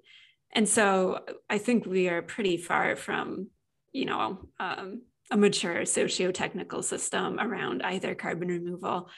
and 0.52 0.68
so 0.68 1.20
i 1.48 1.56
think 1.56 1.86
we 1.86 2.08
are 2.10 2.20
pretty 2.20 2.58
far 2.58 2.96
from 2.96 3.48
you 3.92 4.04
know 4.04 4.38
um, 4.60 5.00
a 5.30 5.36
mature 5.36 5.84
socio-technical 5.84 6.82
system 6.82 7.38
around 7.40 7.82
either 7.82 8.14
carbon 8.14 8.48
removal 8.48 9.08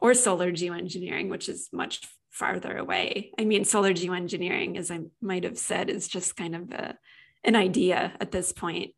or 0.00 0.14
solar 0.14 0.52
geoengineering 0.52 1.28
which 1.28 1.48
is 1.48 1.68
much 1.72 2.00
farther 2.30 2.76
away 2.76 3.32
i 3.38 3.44
mean 3.44 3.64
solar 3.64 3.92
geoengineering 3.92 4.76
as 4.76 4.90
i 4.90 5.00
might 5.20 5.44
have 5.44 5.58
said 5.58 5.90
is 5.90 6.06
just 6.06 6.36
kind 6.36 6.54
of 6.54 6.70
a 6.72 6.96
an 7.44 7.56
idea 7.56 8.12
at 8.20 8.30
this 8.32 8.52
point. 8.52 8.94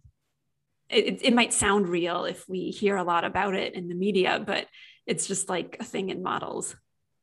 It, 0.89 1.21
it 1.23 1.35
might 1.35 1.53
sound 1.53 1.89
real 1.89 2.25
if 2.25 2.49
we 2.49 2.71
hear 2.71 2.97
a 2.97 3.05
lot 3.05 3.25
about 3.25 3.55
it 3.55 3.75
in 3.75 3.89
the 3.89 3.95
media, 3.95 4.43
but 4.45 4.67
it's 5.07 5.27
just 5.27 5.49
like 5.49 5.77
a 5.79 5.85
thing 5.85 6.11
in 6.11 6.23
models. 6.23 6.75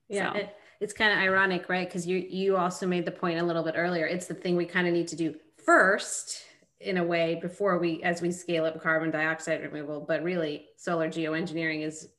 Yeah, 0.07 0.31
so. 0.31 0.39
it, 0.39 0.55
it's 0.79 0.93
kind 0.93 1.11
of 1.11 1.19
ironic, 1.19 1.67
right? 1.67 1.87
Because 1.87 2.07
you 2.07 2.17
you 2.17 2.55
also 2.55 2.87
made 2.87 3.05
the 3.05 3.11
point 3.11 3.39
a 3.39 3.43
little 3.43 3.63
bit 3.63 3.75
earlier. 3.75 4.05
It's 4.05 4.27
the 4.27 4.35
thing 4.35 4.55
we 4.55 4.65
kind 4.65 4.87
of 4.87 4.93
need 4.93 5.09
to 5.09 5.17
do 5.17 5.35
first 5.65 6.43
in 6.79 6.97
a 6.97 7.03
way 7.03 7.39
before 7.41 7.79
we 7.79 8.01
as 8.03 8.21
we 8.21 8.31
scale 8.31 8.65
up 8.65 8.81
carbon 8.81 9.09
dioxide 9.09 9.61
removal 9.63 9.99
but 9.99 10.23
really 10.23 10.67
solar 10.77 11.09
geoengineering 11.09 11.83
is 11.83 12.09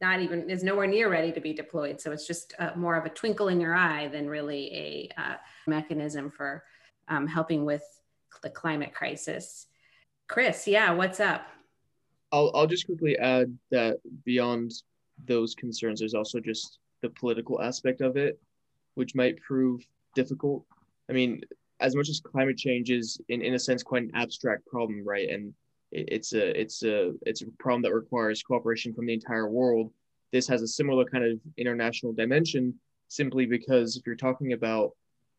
not 0.00 0.20
even 0.20 0.50
is 0.50 0.64
nowhere 0.64 0.86
near 0.86 1.08
ready 1.08 1.30
to 1.30 1.40
be 1.40 1.52
deployed 1.52 2.00
so 2.00 2.10
it's 2.10 2.26
just 2.26 2.54
uh, 2.58 2.70
more 2.74 2.96
of 2.96 3.04
a 3.04 3.08
twinkle 3.10 3.48
in 3.48 3.60
your 3.60 3.74
eye 3.74 4.08
than 4.08 4.28
really 4.28 4.72
a 4.74 5.20
uh, 5.20 5.34
mechanism 5.66 6.30
for 6.30 6.64
um, 7.08 7.26
helping 7.26 7.64
with 7.64 7.82
the 8.42 8.50
climate 8.50 8.94
crisis. 8.94 9.66
Chris, 10.28 10.66
yeah, 10.66 10.92
what's 10.92 11.20
up? 11.20 11.46
I'll, 12.30 12.50
I'll 12.54 12.66
just 12.66 12.86
quickly 12.86 13.18
add 13.18 13.56
that 13.70 13.98
beyond 14.24 14.72
those 15.26 15.54
concerns, 15.54 16.00
there's 16.00 16.14
also 16.14 16.38
just 16.40 16.78
the 17.02 17.08
political 17.10 17.60
aspect 17.60 18.00
of 18.00 18.16
it, 18.16 18.38
which 18.94 19.14
might 19.14 19.40
prove 19.40 19.86
difficult. 20.14 20.64
I 21.08 21.12
mean, 21.12 21.40
as 21.80 21.94
much 21.94 22.08
as 22.08 22.20
climate 22.20 22.56
change 22.56 22.90
is, 22.90 23.20
in, 23.28 23.42
in 23.42 23.54
a 23.54 23.58
sense, 23.58 23.82
quite 23.82 24.02
an 24.02 24.10
abstract 24.14 24.66
problem, 24.66 25.04
right? 25.04 25.28
And 25.28 25.54
it, 25.92 26.08
it's 26.10 26.32
a 26.32 26.60
it's 26.60 26.82
a 26.82 27.12
it's 27.22 27.42
a 27.42 27.46
problem 27.58 27.82
that 27.82 27.94
requires 27.94 28.42
cooperation 28.42 28.92
from 28.92 29.06
the 29.06 29.14
entire 29.14 29.48
world. 29.48 29.92
This 30.32 30.46
has 30.48 30.62
a 30.62 30.68
similar 30.68 31.04
kind 31.04 31.24
of 31.24 31.38
international 31.56 32.12
dimension, 32.12 32.74
simply 33.08 33.46
because 33.46 33.96
if 33.96 34.06
you're 34.06 34.16
talking 34.16 34.52
about 34.52 34.92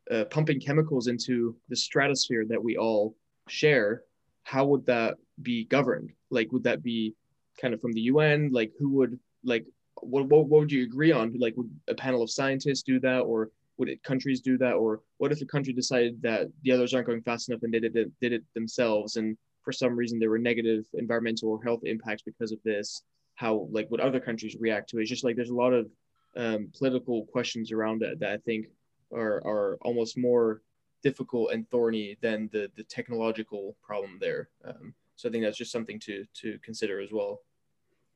uh, 0.09 0.25
pumping 0.25 0.59
chemicals 0.59 1.07
into 1.07 1.55
the 1.69 1.75
stratosphere 1.75 2.45
that 2.49 2.63
we 2.63 2.77
all 2.77 3.15
share, 3.47 4.03
how 4.43 4.65
would 4.65 4.85
that 4.87 5.17
be 5.41 5.65
governed? 5.65 6.11
Like, 6.31 6.51
would 6.51 6.63
that 6.63 6.81
be 6.81 7.15
kind 7.61 7.73
of 7.73 7.81
from 7.81 7.93
the 7.93 8.01
UN? 8.01 8.49
Like, 8.51 8.71
who 8.79 8.89
would 8.91 9.19
like 9.43 9.65
what, 10.01 10.25
what, 10.25 10.47
what 10.47 10.61
would 10.61 10.71
you 10.71 10.83
agree 10.83 11.11
on? 11.11 11.35
Like, 11.37 11.55
would 11.57 11.69
a 11.87 11.93
panel 11.93 12.23
of 12.23 12.31
scientists 12.31 12.83
do 12.83 12.99
that, 13.01 13.19
or 13.19 13.51
would 13.79 13.89
it 13.89 14.03
countries 14.03 14.41
do 14.41 14.57
that, 14.57 14.73
or 14.73 15.01
what 15.17 15.31
if 15.31 15.41
a 15.41 15.45
country 15.45 15.73
decided 15.73 16.21
that 16.21 16.47
the 16.63 16.71
others 16.71 16.93
aren't 16.93 17.07
going 17.07 17.21
fast 17.21 17.49
enough 17.49 17.63
and 17.63 17.71
did 17.71 17.85
it 17.85 18.19
did 18.19 18.33
it 18.33 18.43
themselves, 18.53 19.15
and 19.15 19.37
for 19.63 19.71
some 19.71 19.95
reason 19.95 20.19
there 20.19 20.29
were 20.29 20.37
negative 20.37 20.85
environmental 20.93 21.49
or 21.49 21.63
health 21.63 21.81
impacts 21.83 22.21
because 22.21 22.51
of 22.51 22.59
this? 22.63 23.03
How 23.35 23.67
like 23.71 23.89
would 23.89 24.01
other 24.01 24.19
countries 24.19 24.57
react 24.59 24.89
to 24.89 24.97
it? 24.97 25.01
It's 25.01 25.09
just 25.09 25.23
like 25.23 25.35
there's 25.35 25.49
a 25.49 25.55
lot 25.55 25.73
of 25.73 25.89
um, 26.35 26.69
political 26.77 27.25
questions 27.25 27.71
around 27.71 28.03
it 28.03 28.19
that 28.19 28.31
I 28.31 28.37
think 28.37 28.67
are 29.13 29.37
are 29.45 29.77
almost 29.81 30.17
more 30.17 30.61
difficult 31.01 31.51
and 31.53 31.67
thorny 31.69 32.17
than 32.21 32.49
the 32.51 32.69
the 32.75 32.83
technological 32.83 33.75
problem 33.81 34.17
there. 34.19 34.49
Um, 34.65 34.93
so 35.15 35.29
I 35.29 35.31
think 35.31 35.43
that's 35.43 35.57
just 35.57 35.71
something 35.71 35.99
to 36.01 36.25
to 36.41 36.59
consider 36.63 36.99
as 36.99 37.11
well. 37.11 37.39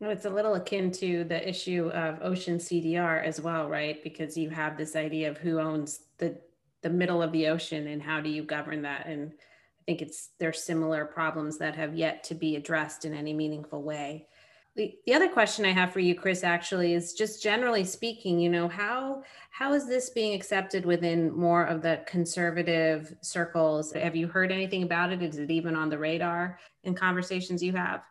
It's 0.09 0.25
a 0.25 0.29
little 0.29 0.55
akin 0.55 0.91
to 0.93 1.23
the 1.23 1.47
issue 1.47 1.89
of 1.93 2.19
ocean 2.21 2.57
CDR 2.57 3.23
as 3.23 3.41
well, 3.41 3.69
right? 3.69 4.03
Because 4.03 4.37
you 4.37 4.49
have 4.49 4.77
this 4.77 4.95
idea 4.95 5.29
of 5.29 5.37
who 5.37 5.59
owns 5.59 6.01
the 6.17 6.37
the 6.81 6.89
middle 6.89 7.23
of 7.23 7.31
the 7.31 7.47
ocean 7.47 7.87
and 7.87 8.01
how 8.01 8.19
do 8.19 8.29
you 8.29 8.43
govern 8.43 8.81
that? 8.81 9.07
And 9.07 9.31
I 9.31 9.83
think 9.85 10.01
it's 10.01 10.29
there's 10.39 10.63
similar 10.63 11.05
problems 11.05 11.57
that 11.57 11.75
have 11.75 11.95
yet 11.95 12.23
to 12.25 12.35
be 12.35 12.55
addressed 12.55 13.05
in 13.05 13.13
any 13.13 13.33
meaningful 13.33 13.81
way. 13.81 14.27
The, 14.75 14.95
the 15.05 15.13
other 15.13 15.29
question 15.29 15.65
I 15.65 15.71
have 15.71 15.93
for 15.93 15.99
you, 15.99 16.15
Chris, 16.15 16.43
actually 16.43 16.93
is 16.93 17.13
just 17.13 17.43
generally 17.43 17.83
speaking, 17.83 18.39
you 18.39 18.49
know, 18.49 18.67
how 18.67 19.23
how 19.51 19.73
is 19.73 19.87
this 19.87 20.09
being 20.09 20.33
accepted 20.33 20.85
within 20.85 21.31
more 21.31 21.63
of 21.63 21.81
the 21.81 22.01
conservative 22.07 23.15
circles? 23.21 23.93
Have 23.93 24.15
you 24.15 24.27
heard 24.27 24.51
anything 24.51 24.83
about 24.83 25.11
it? 25.11 25.21
Is 25.21 25.37
it 25.37 25.51
even 25.51 25.75
on 25.75 25.89
the 25.89 25.97
radar 25.97 26.59
in 26.83 26.95
conversations 26.95 27.61
you 27.61 27.73
have? 27.73 28.01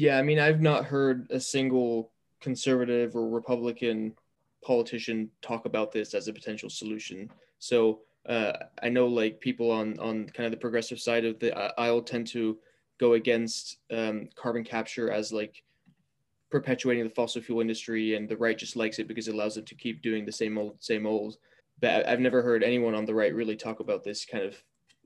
Yeah, 0.00 0.16
I 0.16 0.22
mean, 0.22 0.38
I've 0.38 0.62
not 0.62 0.86
heard 0.86 1.26
a 1.30 1.38
single 1.38 2.10
conservative 2.40 3.14
or 3.14 3.28
Republican 3.28 4.14
politician 4.64 5.28
talk 5.42 5.66
about 5.66 5.92
this 5.92 6.14
as 6.14 6.26
a 6.26 6.32
potential 6.32 6.70
solution. 6.70 7.30
So 7.58 8.00
uh, 8.26 8.54
I 8.82 8.88
know 8.88 9.08
like 9.08 9.42
people 9.42 9.70
on 9.70 9.98
on 9.98 10.24
kind 10.30 10.46
of 10.46 10.52
the 10.52 10.56
progressive 10.56 10.98
side 10.98 11.26
of 11.26 11.38
the 11.38 11.54
aisle 11.78 12.00
tend 12.00 12.28
to 12.28 12.56
go 12.96 13.12
against 13.12 13.76
um, 13.90 14.30
carbon 14.36 14.64
capture 14.64 15.10
as 15.10 15.34
like 15.34 15.62
perpetuating 16.50 17.04
the 17.04 17.10
fossil 17.10 17.42
fuel 17.42 17.60
industry 17.60 18.14
and 18.14 18.26
the 18.26 18.38
right 18.38 18.56
just 18.56 18.76
likes 18.76 18.98
it 19.00 19.06
because 19.06 19.28
it 19.28 19.34
allows 19.34 19.56
them 19.56 19.66
to 19.66 19.74
keep 19.74 20.00
doing 20.00 20.24
the 20.24 20.32
same 20.32 20.56
old 20.56 20.76
same 20.80 21.06
old 21.06 21.36
but 21.80 22.06
i've 22.08 22.20
never 22.20 22.42
heard 22.42 22.64
anyone 22.64 22.94
on 22.94 23.04
the 23.04 23.14
right 23.14 23.34
really 23.34 23.54
talk 23.54 23.78
about 23.78 24.02
this 24.02 24.24
kind 24.24 24.44
of 24.44 24.56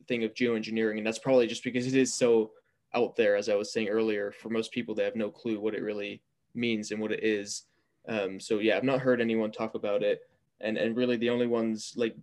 thing 0.08 0.24
of 0.24 0.32
geoengineering 0.34 0.96
and 0.96 1.06
that's 1.06 1.18
probably 1.18 1.46
just 1.46 1.62
because 1.62 1.86
it 1.86 1.94
is 1.94 2.14
so 2.14 2.50
out 2.94 3.16
there 3.16 3.36
as 3.36 3.48
i 3.48 3.54
was 3.54 3.72
saying 3.72 3.88
earlier 3.88 4.30
for 4.30 4.48
most 4.48 4.72
people 4.72 4.94
they 4.94 5.04
have 5.04 5.16
no 5.16 5.30
clue 5.30 5.60
what 5.60 5.74
it 5.74 5.82
really 5.82 6.22
means 6.54 6.90
and 6.90 7.00
what 7.00 7.12
it 7.12 7.22
is 7.22 7.64
um, 8.08 8.38
so 8.38 8.58
yeah 8.58 8.76
i've 8.76 8.84
not 8.84 9.00
heard 9.00 9.20
anyone 9.20 9.50
talk 9.50 9.74
about 9.74 10.02
it 10.02 10.20
and 10.60 10.76
and 10.76 10.96
really 10.96 11.16
the 11.16 11.30
only 11.30 11.46
ones 11.46 11.94
like 11.96 12.14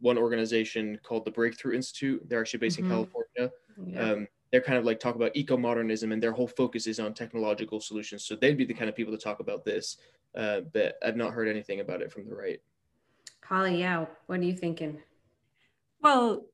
one 0.00 0.18
organization 0.18 0.98
called 1.02 1.24
the 1.24 1.30
breakthrough 1.30 1.74
institute 1.74 2.22
they're 2.28 2.40
actually 2.40 2.58
based 2.58 2.78
mm-hmm. 2.78 2.90
in 2.90 2.92
california 2.92 3.52
yeah. 3.86 4.12
um, 4.12 4.28
they're 4.50 4.62
kind 4.62 4.78
of 4.78 4.84
like 4.84 5.00
talk 5.00 5.14
about 5.14 5.32
eco 5.34 5.56
modernism 5.56 6.12
and 6.12 6.22
their 6.22 6.32
whole 6.32 6.48
focus 6.48 6.86
is 6.86 7.00
on 7.00 7.14
technological 7.14 7.80
solutions. 7.80 8.24
So 8.24 8.34
they'd 8.34 8.56
be 8.56 8.64
the 8.64 8.74
kind 8.74 8.88
of 8.88 8.96
people 8.96 9.12
to 9.12 9.22
talk 9.22 9.40
about 9.40 9.64
this. 9.64 9.98
Uh, 10.34 10.60
but 10.72 10.96
I've 11.04 11.16
not 11.16 11.32
heard 11.32 11.48
anything 11.48 11.80
about 11.80 12.02
it 12.02 12.12
from 12.12 12.28
the 12.28 12.34
right. 12.34 12.60
Holly, 13.42 13.80
yeah, 13.80 14.06
what 14.26 14.40
are 14.40 14.44
you 14.44 14.54
thinking? 14.54 15.00
Well, 16.02 16.44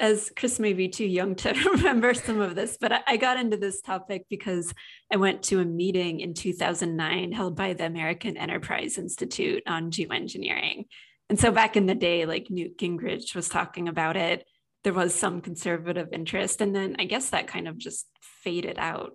as 0.00 0.30
Chris 0.36 0.58
may 0.58 0.72
be 0.72 0.88
too 0.88 1.06
young 1.06 1.34
to 1.36 1.52
remember 1.72 2.14
some 2.14 2.40
of 2.40 2.54
this, 2.54 2.76
but 2.80 3.02
I 3.06 3.16
got 3.16 3.38
into 3.38 3.56
this 3.56 3.80
topic 3.80 4.26
because 4.28 4.72
I 5.12 5.16
went 5.16 5.42
to 5.44 5.60
a 5.60 5.64
meeting 5.64 6.20
in 6.20 6.34
2009 6.34 7.32
held 7.32 7.56
by 7.56 7.72
the 7.74 7.86
American 7.86 8.36
Enterprise 8.36 8.98
Institute 8.98 9.62
on 9.66 9.90
geoengineering. 9.90 10.86
And 11.28 11.38
so 11.38 11.52
back 11.52 11.76
in 11.76 11.86
the 11.86 11.94
day, 11.94 12.26
like 12.26 12.50
Newt 12.50 12.78
Gingrich 12.78 13.34
was 13.34 13.48
talking 13.48 13.88
about 13.88 14.16
it 14.16 14.44
there 14.82 14.92
was 14.92 15.14
some 15.14 15.40
conservative 15.40 16.08
interest. 16.12 16.60
And 16.60 16.74
then 16.74 16.96
I 16.98 17.04
guess 17.04 17.30
that 17.30 17.46
kind 17.46 17.68
of 17.68 17.78
just 17.78 18.06
faded 18.20 18.78
out. 18.78 19.12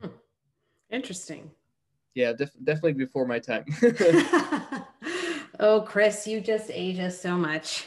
Hmm. 0.00 0.08
Interesting. 0.90 1.50
Yeah, 2.14 2.32
def- 2.32 2.50
definitely 2.62 2.94
before 2.94 3.26
my 3.26 3.38
time. 3.38 3.64
oh, 5.60 5.82
Chris, 5.82 6.26
you 6.26 6.40
just 6.40 6.70
age 6.72 6.98
us 6.98 7.20
so 7.20 7.36
much. 7.36 7.86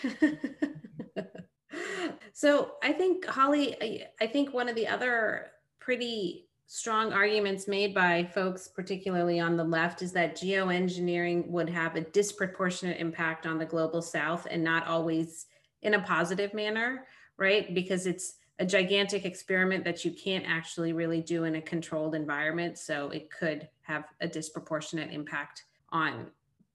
So 2.33 2.73
I 2.83 2.91
think, 2.91 3.25
Holly, 3.25 3.75
I, 3.81 4.07
I 4.19 4.27
think 4.27 4.53
one 4.53 4.67
of 4.67 4.75
the 4.75 4.87
other 4.87 5.51
pretty 5.79 6.49
strong 6.65 7.13
arguments 7.13 7.67
made 7.67 7.93
by 7.93 8.23
folks, 8.33 8.67
particularly 8.67 9.39
on 9.39 9.55
the 9.55 9.63
left, 9.63 10.01
is 10.01 10.11
that 10.13 10.35
geoengineering 10.35 11.47
would 11.47 11.69
have 11.69 11.95
a 11.95 12.01
disproportionate 12.01 12.99
impact 12.99 13.45
on 13.45 13.59
the 13.59 13.65
global 13.65 14.01
south 14.01 14.47
and 14.49 14.63
not 14.63 14.87
always 14.87 15.45
in 15.83 15.93
a 15.93 16.01
positive 16.01 16.53
manner, 16.53 17.05
right? 17.37 17.75
Because 17.75 18.07
it's 18.07 18.35
a 18.57 18.65
gigantic 18.65 19.25
experiment 19.25 19.83
that 19.83 20.03
you 20.03 20.11
can't 20.11 20.45
actually 20.47 20.93
really 20.93 21.21
do 21.21 21.43
in 21.43 21.55
a 21.55 21.61
controlled 21.61 22.15
environment. 22.15 22.77
So 22.77 23.09
it 23.09 23.29
could 23.29 23.67
have 23.81 24.05
a 24.21 24.27
disproportionate 24.27 25.11
impact 25.11 25.63
on 25.89 26.27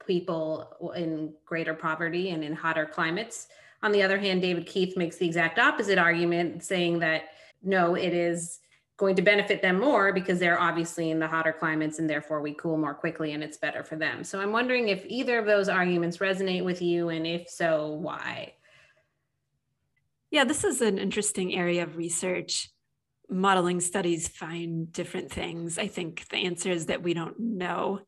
people 0.07 0.93
in 0.97 1.33
greater 1.45 1.75
poverty 1.75 2.31
and 2.31 2.45
in 2.45 2.55
hotter 2.55 2.87
climates. 2.87 3.49
On 3.83 3.93
the 3.93 4.03
other 4.03 4.19
hand, 4.19 4.43
David 4.43 4.67
Keith 4.67 4.97
makes 4.97 5.17
the 5.17 5.27
exact 5.27 5.59
opposite 5.59 5.99
argument, 5.99 6.65
saying 6.65 6.99
that 7.01 7.25
no, 7.63 7.95
it 7.95 8.13
is 8.13 8.59
going 8.99 9.15
to 9.15 9.23
benefit 9.23 9.63
them 9.63 9.79
more 9.79 10.13
because 10.13 10.41
they're 10.41 10.61
obviously 10.61 11.11
in 11.11 11.21
the 11.21 11.29
hotter 11.29 11.53
climates 11.53 12.01
and 12.01 12.11
therefore 12.11 12.41
we 12.41 12.53
cool 12.53 12.77
more 12.77 12.95
quickly 12.95 13.33
and 13.33 13.45
it's 13.45 13.57
better 13.57 13.85
for 13.85 13.97
them. 13.97 14.25
So 14.25 14.41
I'm 14.41 14.51
wondering 14.51 14.89
if 14.89 15.05
either 15.07 15.39
of 15.39 15.47
those 15.47 15.69
arguments 15.69 16.19
resonate 16.19 16.65
with 16.65 16.83
you 16.83 17.09
and 17.09 17.25
if 17.25 17.49
so, 17.49 17.93
why? 17.93 18.55
Yeah, 20.31 20.45
this 20.45 20.65
is 20.65 20.81
an 20.81 20.99
interesting 20.99 21.55
area 21.55 21.85
of 21.85 21.97
research. 21.97 22.71
Modeling 23.31 23.81
studies 23.81 24.27
find 24.27 24.93
different 24.93 25.31
things. 25.31 25.79
I 25.79 25.87
think 25.87 26.29
the 26.29 26.39
answer 26.39 26.71
is 26.71 26.87
that 26.87 27.03
we 27.03 27.15
don't 27.15 27.39
know 27.39 28.01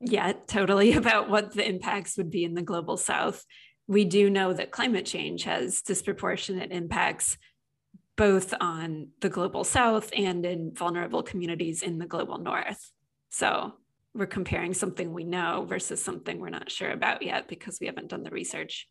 yet 0.00 0.46
totally 0.46 0.92
about 0.94 1.28
what 1.28 1.52
the 1.52 1.68
impacts 1.68 2.16
would 2.16 2.30
be 2.30 2.44
in 2.44 2.54
the 2.54 2.62
global 2.62 2.96
south. 2.96 3.44
We 3.88 4.04
do 4.04 4.30
know 4.30 4.52
that 4.52 4.70
climate 4.70 5.06
change 5.06 5.44
has 5.44 5.82
disproportionate 5.82 6.70
impacts 6.70 7.36
both 8.16 8.52
on 8.60 9.08
the 9.20 9.28
global 9.28 9.64
south 9.64 10.10
and 10.14 10.44
in 10.44 10.74
vulnerable 10.74 11.22
communities 11.22 11.82
in 11.82 11.98
the 11.98 12.06
global 12.06 12.38
north. 12.38 12.92
So 13.30 13.74
we're 14.14 14.26
comparing 14.26 14.74
something 14.74 15.12
we 15.12 15.24
know 15.24 15.64
versus 15.68 16.02
something 16.02 16.40
we're 16.40 16.50
not 16.50 16.70
sure 16.70 16.90
about 16.90 17.22
yet 17.22 17.48
because 17.48 17.78
we 17.80 17.86
haven't 17.86 18.08
done 18.08 18.24
the 18.24 18.30
research. 18.30 18.88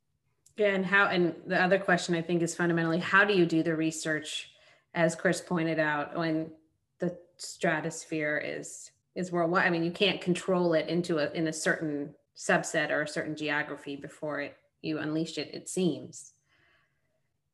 Yeah, 0.55 0.73
and 0.73 0.85
how 0.85 1.07
and 1.07 1.35
the 1.45 1.61
other 1.61 1.77
question 1.77 2.15
I 2.15 2.21
think 2.21 2.41
is 2.41 2.55
fundamentally 2.55 2.99
how 2.99 3.25
do 3.25 3.33
you 3.33 3.45
do 3.45 3.61
the 3.61 3.75
research 3.75 4.51
as 4.95 5.15
Chris 5.15 5.41
pointed 5.41 5.77
out 5.77 6.17
when 6.17 6.51
the 6.99 7.15
stratosphere 7.35 8.41
is 8.43 8.91
is 9.13 9.31
worldwide. 9.31 9.65
I 9.65 9.69
mean, 9.69 9.83
you 9.83 9.91
can't 9.91 10.21
control 10.21 10.73
it 10.73 10.87
into 10.87 11.19
a 11.19 11.29
in 11.31 11.47
a 11.47 11.53
certain 11.53 12.15
subset 12.35 12.91
or 12.91 13.01
a 13.01 13.07
certain 13.07 13.35
geography 13.35 13.95
before 13.95 14.41
it 14.41 14.55
you 14.81 14.99
unleash 14.99 15.37
it, 15.37 15.53
it 15.53 15.69
seems. 15.69 16.33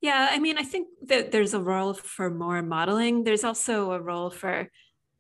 Yeah, 0.02 0.28
I 0.32 0.40
mean, 0.40 0.58
I 0.58 0.64
think 0.64 0.90
that 1.08 1.32
there's 1.32 1.54
a 1.54 1.62
role 1.62 1.94
for 1.94 2.30
more 2.30 2.62
modeling. 2.62 3.24
There's 3.24 3.46
also 3.46 3.92
a 3.94 4.02
role 4.02 4.30
for 4.30 4.70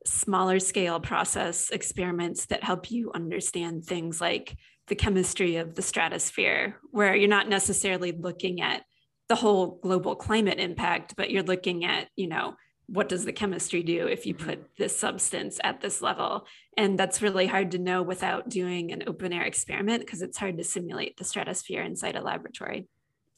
smaller 0.06 0.60
scale 0.60 1.00
process 1.00 1.70
experiments 1.70 2.48
that 2.48 2.64
help 2.64 2.92
you 2.92 3.12
understand 3.14 3.86
things 3.86 4.20
like 4.20 4.58
the 4.88 4.96
chemistry 4.96 5.56
of 5.56 5.76
the 5.76 5.82
stratosphere, 5.82 6.78
where 6.92 7.16
you're 7.16 7.30
not 7.30 7.48
necessarily 7.48 8.12
looking 8.12 8.62
at 8.62 8.84
the 9.30 9.36
whole 9.36 9.80
global 9.82 10.18
climate 10.18 10.60
impact, 10.60 11.16
but 11.16 11.32
you're 11.32 11.44
looking 11.44 11.86
at, 11.86 12.10
you 12.18 12.28
know, 12.28 12.54
what 12.88 13.10
does 13.10 13.26
the 13.26 13.34
chemistry 13.34 13.82
do 13.84 14.08
if 14.08 14.26
you 14.26 14.34
put 14.34 14.60
mm-hmm. 14.60 14.74
this 14.78 14.98
substance 14.98 15.60
at 15.64 15.82
this 15.82 16.02
level? 16.02 16.46
And 16.78 16.98
that's 16.98 17.22
really 17.22 17.48
hard 17.48 17.72
to 17.72 17.78
know 17.78 18.02
without 18.02 18.50
doing 18.50 18.92
an 18.92 19.04
open 19.08 19.34
air 19.34 19.44
experiment 19.44 20.02
because 20.02 20.22
it's 20.22 20.38
hard 20.38 20.58
to 20.58 20.64
simulate 20.64 21.18
the 21.18 21.24
stratosphere 21.24 21.82
inside 21.82 22.16
a 22.16 22.22
laboratory. 22.22 22.88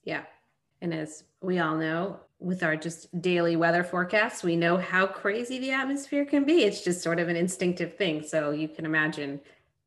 Yeah. 0.04 0.24
And 0.82 0.94
as 0.94 1.24
we 1.42 1.60
all 1.60 1.76
know, 1.76 2.20
with 2.40 2.64
our 2.64 2.76
just 2.76 3.08
daily 3.22 3.56
weather 3.56 3.84
forecasts, 3.84 4.44
we 4.44 4.56
know 4.56 4.78
how 4.78 5.08
crazy 5.08 5.58
the 5.58 5.72
atmosphere 5.72 6.26
can 6.26 6.44
be. 6.44 6.64
It's 6.64 6.84
just 6.84 7.02
sort 7.02 7.20
of 7.20 7.30
an 7.30 7.36
instinctive 7.36 7.96
thing. 7.96 8.24
So 8.24 8.52
you 8.52 8.68
can 8.68 8.86
imagine 8.86 9.40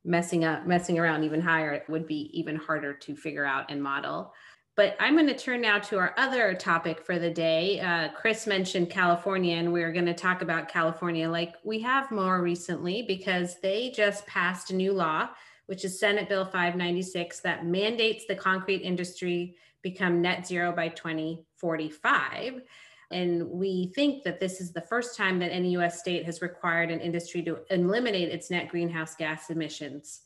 messing 0.04 0.44
up, 0.44 0.66
messing 0.66 0.98
around 0.98 1.24
even 1.24 1.40
higher, 1.40 1.72
it 1.72 1.84
would 1.88 2.06
be 2.06 2.30
even 2.32 2.56
harder 2.56 2.94
to 2.94 3.14
figure 3.14 3.44
out 3.44 3.70
and 3.70 3.82
model. 3.82 4.32
But 4.78 4.94
I'm 5.00 5.14
going 5.14 5.26
to 5.26 5.36
turn 5.36 5.62
now 5.62 5.80
to 5.80 5.98
our 5.98 6.14
other 6.16 6.54
topic 6.54 7.04
for 7.04 7.18
the 7.18 7.30
day. 7.30 7.80
Uh, 7.80 8.10
Chris 8.10 8.46
mentioned 8.46 8.90
California, 8.90 9.56
and 9.56 9.72
we're 9.72 9.90
going 9.90 10.06
to 10.06 10.14
talk 10.14 10.40
about 10.40 10.68
California 10.68 11.28
like 11.28 11.56
we 11.64 11.80
have 11.80 12.12
more 12.12 12.40
recently 12.40 13.02
because 13.02 13.58
they 13.60 13.90
just 13.90 14.24
passed 14.28 14.70
a 14.70 14.76
new 14.76 14.92
law, 14.92 15.30
which 15.66 15.84
is 15.84 15.98
Senate 15.98 16.28
Bill 16.28 16.44
596, 16.44 17.40
that 17.40 17.66
mandates 17.66 18.26
the 18.26 18.36
concrete 18.36 18.82
industry 18.82 19.56
become 19.82 20.22
net 20.22 20.46
zero 20.46 20.70
by 20.70 20.90
2045. 20.90 22.62
And 23.10 23.50
we 23.50 23.90
think 23.96 24.22
that 24.22 24.38
this 24.38 24.60
is 24.60 24.70
the 24.70 24.82
first 24.82 25.16
time 25.16 25.40
that 25.40 25.50
any 25.50 25.70
US 25.70 25.98
state 25.98 26.24
has 26.24 26.40
required 26.40 26.92
an 26.92 27.00
industry 27.00 27.42
to 27.42 27.58
eliminate 27.70 28.28
its 28.28 28.48
net 28.48 28.68
greenhouse 28.68 29.16
gas 29.16 29.50
emissions. 29.50 30.20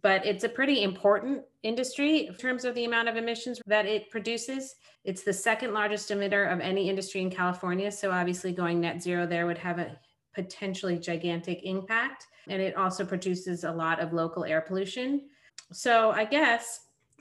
But 0.00 0.24
it's 0.24 0.44
a 0.44 0.48
pretty 0.48 0.82
important 0.82 1.42
industry 1.62 2.26
in 2.26 2.34
terms 2.34 2.64
of 2.64 2.74
the 2.74 2.84
amount 2.84 3.08
of 3.08 3.16
emissions 3.16 3.60
that 3.66 3.86
it 3.86 4.10
produces. 4.10 4.76
It's 5.04 5.24
the 5.24 5.32
second 5.32 5.74
largest 5.74 6.10
emitter 6.10 6.52
of 6.52 6.60
any 6.60 6.88
industry 6.88 7.20
in 7.20 7.30
California. 7.30 7.90
So 7.90 8.12
obviously, 8.12 8.52
going 8.52 8.80
net 8.80 9.02
zero 9.02 9.26
there 9.26 9.46
would 9.46 9.58
have 9.58 9.78
a 9.78 9.98
potentially 10.34 10.98
gigantic 10.98 11.60
impact. 11.64 12.26
And 12.48 12.62
it 12.62 12.76
also 12.76 13.04
produces 13.04 13.64
a 13.64 13.72
lot 13.72 14.00
of 14.00 14.12
local 14.12 14.44
air 14.44 14.60
pollution. 14.60 15.28
So 15.72 16.10
I 16.12 16.24
guess 16.24 16.80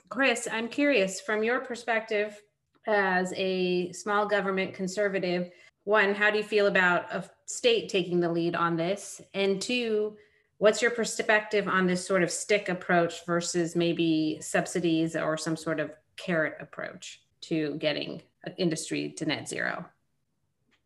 Chris, 0.10 0.48
I'm 0.52 0.68
curious 0.68 1.22
from 1.22 1.44
your 1.44 1.62
perspective 1.62 2.42
as 2.88 3.34
a 3.36 3.92
small 3.94 4.26
government 4.26 4.74
conservative, 4.74 5.52
one, 5.84 6.14
how 6.14 6.30
do 6.30 6.38
you 6.38 6.44
feel 6.44 6.68
about 6.68 7.12
a 7.12 7.24
state 7.46 7.90
taking 7.90 8.20
the 8.20 8.30
lead 8.30 8.56
on 8.56 8.76
this? 8.76 9.22
And 9.34 9.62
two, 9.62 10.18
what's 10.62 10.80
your 10.80 10.92
perspective 10.92 11.68
on 11.68 11.88
this 11.88 12.06
sort 12.06 12.22
of 12.22 12.30
stick 12.30 12.70
approach 12.70 13.26
versus 13.26 13.76
maybe 13.76 14.38
subsidies 14.42 15.16
or 15.16 15.36
some 15.36 15.58
sort 15.58 15.80
of 15.80 15.90
carrot 16.18 16.54
approach 16.60 17.24
to 17.42 17.74
getting 17.80 18.22
industry 18.60 19.10
to 19.10 19.26
net 19.26 19.50
zero? 19.50 19.84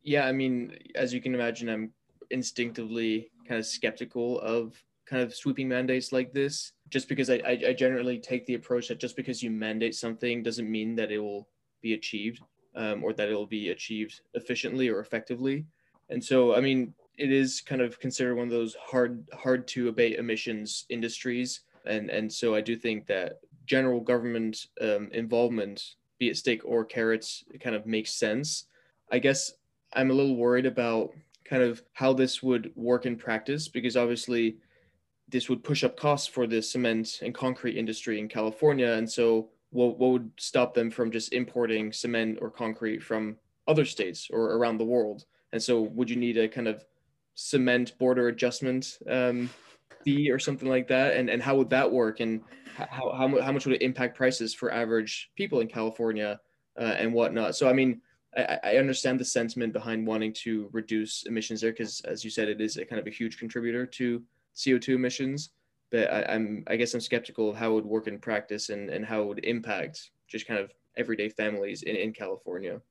Yeah, 0.01 0.27
I 0.27 0.31
mean, 0.31 0.77
as 0.95 1.13
you 1.13 1.19
can 1.19 1.35
imagine, 1.35 1.67
I'm 1.67 1.91
instinctively 2.31 3.29
kind 3.45 3.59
of 3.59 3.65
skeptical 3.65 4.39
of 4.39 4.81
kind 5.05 5.21
of 5.21 5.35
sweeping 5.35 5.67
mandates 5.67 6.13
like 6.13 6.31
this 6.31 6.71
just 6.87 7.09
because 7.09 7.29
I, 7.29 7.41
I, 7.45 7.73
generally 7.73 8.17
take 8.17 8.45
the 8.45 8.53
approach 8.55 8.87
that 8.87 8.99
just 8.99 9.17
because 9.17 9.43
you 9.43 9.51
mandate 9.51 9.93
something 9.93 10.41
doesn't 10.41 10.71
mean 10.71 10.95
that 10.95 11.11
it 11.11 11.19
will 11.19 11.49
be 11.81 11.93
achieved 11.95 12.41
um, 12.75 13.03
or 13.03 13.11
that 13.11 13.27
it 13.27 13.35
will 13.35 13.45
be 13.45 13.69
achieved 13.71 14.21
efficiently 14.33 14.89
or 14.89 15.01
effectively 15.01 15.65
and 16.09 16.23
so 16.23 16.55
i 16.55 16.59
mean 16.59 16.91
it 17.17 17.31
is 17.31 17.61
kind 17.61 17.81
of 17.81 17.99
considered 17.99 18.35
one 18.35 18.47
of 18.47 18.51
those 18.51 18.75
hard 18.75 19.25
hard 19.33 19.67
to 19.67 19.87
abate 19.87 20.17
emissions 20.17 20.85
industries 20.89 21.61
and 21.85 22.09
and 22.09 22.31
so 22.31 22.55
i 22.55 22.61
do 22.61 22.75
think 22.75 23.05
that 23.05 23.39
general 23.65 23.99
government 23.99 24.67
um, 24.81 25.09
involvement 25.11 25.95
be 26.19 26.29
it 26.29 26.37
stick 26.37 26.61
or 26.63 26.85
carrots 26.85 27.43
kind 27.59 27.75
of 27.75 27.85
makes 27.85 28.13
sense 28.13 28.65
i 29.11 29.19
guess 29.19 29.53
i'm 29.93 30.11
a 30.11 30.13
little 30.13 30.35
worried 30.35 30.65
about 30.65 31.11
kind 31.45 31.61
of 31.61 31.83
how 31.93 32.11
this 32.11 32.41
would 32.43 32.71
work 32.75 33.05
in 33.05 33.15
practice 33.15 33.67
because 33.67 33.95
obviously 33.95 34.57
this 35.29 35.49
would 35.49 35.63
push 35.63 35.83
up 35.83 35.97
costs 35.97 36.27
for 36.27 36.47
the 36.47 36.61
cement 36.61 37.19
and 37.21 37.33
concrete 37.33 37.77
industry 37.77 38.19
in 38.19 38.27
California. 38.27 38.93
And 38.93 39.09
so, 39.09 39.49
what, 39.71 39.97
what 39.97 40.11
would 40.11 40.31
stop 40.37 40.73
them 40.73 40.91
from 40.91 41.11
just 41.11 41.33
importing 41.33 41.91
cement 41.91 42.39
or 42.41 42.49
concrete 42.49 43.01
from 43.01 43.37
other 43.67 43.85
states 43.85 44.29
or 44.31 44.55
around 44.55 44.77
the 44.77 44.85
world? 44.85 45.25
And 45.51 45.61
so, 45.61 45.81
would 45.81 46.09
you 46.09 46.15
need 46.15 46.37
a 46.37 46.47
kind 46.47 46.67
of 46.67 46.85
cement 47.35 47.97
border 47.99 48.29
adjustment 48.29 48.97
um, 49.09 49.49
fee 50.03 50.31
or 50.31 50.39
something 50.39 50.69
like 50.69 50.87
that? 50.87 51.15
And, 51.15 51.29
and 51.29 51.41
how 51.41 51.55
would 51.55 51.69
that 51.69 51.91
work? 51.91 52.19
And 52.19 52.41
how, 52.75 53.13
how, 53.15 53.41
how 53.41 53.51
much 53.51 53.65
would 53.65 53.75
it 53.75 53.81
impact 53.81 54.17
prices 54.17 54.53
for 54.53 54.71
average 54.71 55.31
people 55.35 55.59
in 55.59 55.67
California 55.67 56.39
uh, 56.79 56.95
and 56.97 57.13
whatnot? 57.13 57.55
So, 57.55 57.69
I 57.69 57.73
mean, 57.73 58.01
I, 58.35 58.59
I 58.63 58.77
understand 58.77 59.19
the 59.19 59.25
sentiment 59.25 59.73
behind 59.73 60.05
wanting 60.05 60.33
to 60.43 60.69
reduce 60.71 61.23
emissions 61.23 61.61
there 61.61 61.71
because, 61.71 62.01
as 62.01 62.23
you 62.23 62.29
said, 62.29 62.49
it 62.49 62.61
is 62.61 62.77
a 62.77 62.85
kind 62.85 62.99
of 62.99 63.07
a 63.07 63.11
huge 63.11 63.37
contributor 63.37 63.85
to 63.85 64.21
CO2 64.55 64.95
emissions, 64.95 65.51
but 65.91 66.11
I, 66.11 66.21
am 66.33 66.63
I 66.67 66.75
guess 66.75 66.93
I'm 66.93 67.01
skeptical 67.01 67.49
of 67.49 67.55
how 67.55 67.71
it 67.71 67.75
would 67.75 67.85
work 67.85 68.07
in 68.07 68.19
practice 68.19 68.69
and, 68.69 68.89
and 68.89 69.05
how 69.05 69.21
it 69.21 69.27
would 69.27 69.45
impact 69.45 70.11
just 70.27 70.47
kind 70.47 70.59
of 70.59 70.71
everyday 70.97 71.29
families 71.29 71.83
in, 71.83 71.95
in 71.95 72.13
California. 72.13 72.81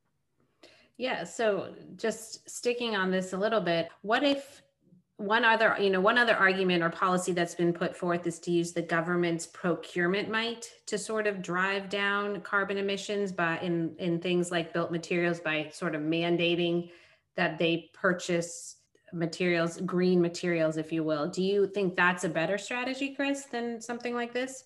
Yeah. 0.96 1.24
So 1.24 1.74
just 1.96 2.48
sticking 2.48 2.94
on 2.94 3.10
this 3.10 3.32
a 3.32 3.36
little 3.36 3.60
bit, 3.60 3.88
what 4.02 4.22
if 4.22 4.62
one 5.16 5.44
other, 5.44 5.76
you 5.78 5.90
know, 5.90 6.00
one 6.00 6.18
other 6.18 6.34
argument 6.34 6.82
or 6.82 6.90
policy 6.90 7.32
that's 7.32 7.54
been 7.54 7.72
put 7.72 7.96
forth 7.96 8.26
is 8.26 8.38
to 8.40 8.50
use 8.50 8.72
the 8.72 8.82
government's 8.82 9.46
procurement 9.46 10.28
might 10.28 10.70
to 10.86 10.98
sort 10.98 11.26
of 11.26 11.40
drive 11.40 11.88
down 11.88 12.40
carbon 12.40 12.78
emissions 12.78 13.30
by 13.30 13.58
in 13.60 13.94
in 13.98 14.20
things 14.20 14.50
like 14.50 14.72
built 14.72 14.90
materials 14.90 15.40
by 15.40 15.68
sort 15.72 15.94
of 15.94 16.02
mandating 16.02 16.90
that 17.36 17.58
they 17.58 17.90
purchase 17.92 18.76
materials, 19.12 19.80
green 19.82 20.20
materials, 20.20 20.76
if 20.76 20.92
you 20.92 21.04
will. 21.04 21.28
Do 21.28 21.42
you 21.42 21.68
think 21.68 21.96
that's 21.96 22.24
a 22.24 22.28
better 22.28 22.58
strategy, 22.58 23.14
Chris, 23.14 23.44
than 23.44 23.80
something 23.80 24.14
like 24.14 24.32
this? 24.32 24.64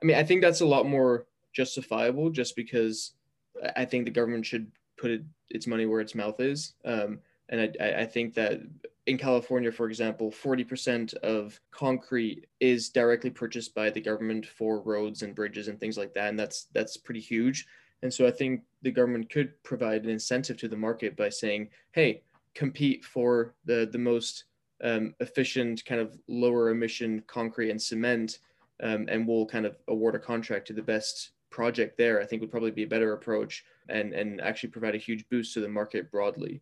I 0.00 0.06
mean, 0.06 0.16
I 0.16 0.22
think 0.22 0.42
that's 0.42 0.60
a 0.60 0.66
lot 0.66 0.86
more 0.86 1.26
justifiable 1.52 2.30
just 2.30 2.54
because 2.54 3.14
I 3.74 3.84
think 3.84 4.04
the 4.04 4.12
government 4.12 4.46
should 4.46 4.70
put 4.98 5.10
it, 5.10 5.22
its 5.50 5.66
money 5.66 5.86
where 5.86 6.00
its 6.00 6.14
mouth 6.14 6.40
is. 6.40 6.74
Um, 6.84 7.20
and 7.48 7.74
I, 7.80 8.00
I 8.00 8.04
think 8.04 8.34
that 8.34 8.60
in 9.06 9.16
California, 9.16 9.72
for 9.72 9.88
example, 9.88 10.30
40% 10.30 11.14
of 11.14 11.58
concrete 11.70 12.46
is 12.60 12.90
directly 12.90 13.30
purchased 13.30 13.74
by 13.74 13.88
the 13.88 14.02
government 14.02 14.44
for 14.44 14.80
roads 14.80 15.22
and 15.22 15.34
bridges 15.34 15.68
and 15.68 15.80
things 15.80 15.96
like 15.96 16.12
that. 16.14 16.28
And 16.28 16.38
that's 16.38 16.66
that's 16.74 16.98
pretty 16.98 17.20
huge. 17.20 17.66
And 18.02 18.12
so 18.12 18.26
I 18.26 18.30
think 18.30 18.62
the 18.82 18.90
government 18.90 19.30
could 19.30 19.60
provide 19.62 20.04
an 20.04 20.10
incentive 20.10 20.56
to 20.58 20.68
the 20.68 20.76
market 20.76 21.16
by 21.16 21.30
saying, 21.30 21.70
hey, 21.92 22.22
compete 22.54 23.04
for 23.04 23.54
the, 23.64 23.88
the 23.90 23.98
most 23.98 24.44
um, 24.84 25.14
efficient, 25.20 25.84
kind 25.84 26.00
of 26.00 26.16
lower 26.28 26.70
emission 26.70 27.22
concrete 27.26 27.70
and 27.70 27.80
cement, 27.80 28.38
um, 28.82 29.06
and 29.08 29.26
we'll 29.26 29.46
kind 29.46 29.66
of 29.66 29.76
award 29.88 30.14
a 30.14 30.18
contract 30.18 30.66
to 30.68 30.72
the 30.72 30.82
best 30.82 31.30
project 31.50 31.96
there, 31.96 32.20
I 32.20 32.26
think 32.26 32.42
would 32.42 32.50
probably 32.50 32.70
be 32.70 32.82
a 32.82 32.88
better 32.88 33.12
approach 33.12 33.64
and, 33.88 34.12
and 34.12 34.40
actually 34.40 34.70
provide 34.70 34.94
a 34.94 34.98
huge 34.98 35.28
boost 35.28 35.54
to 35.54 35.60
the 35.60 35.68
market 35.68 36.10
broadly. 36.10 36.60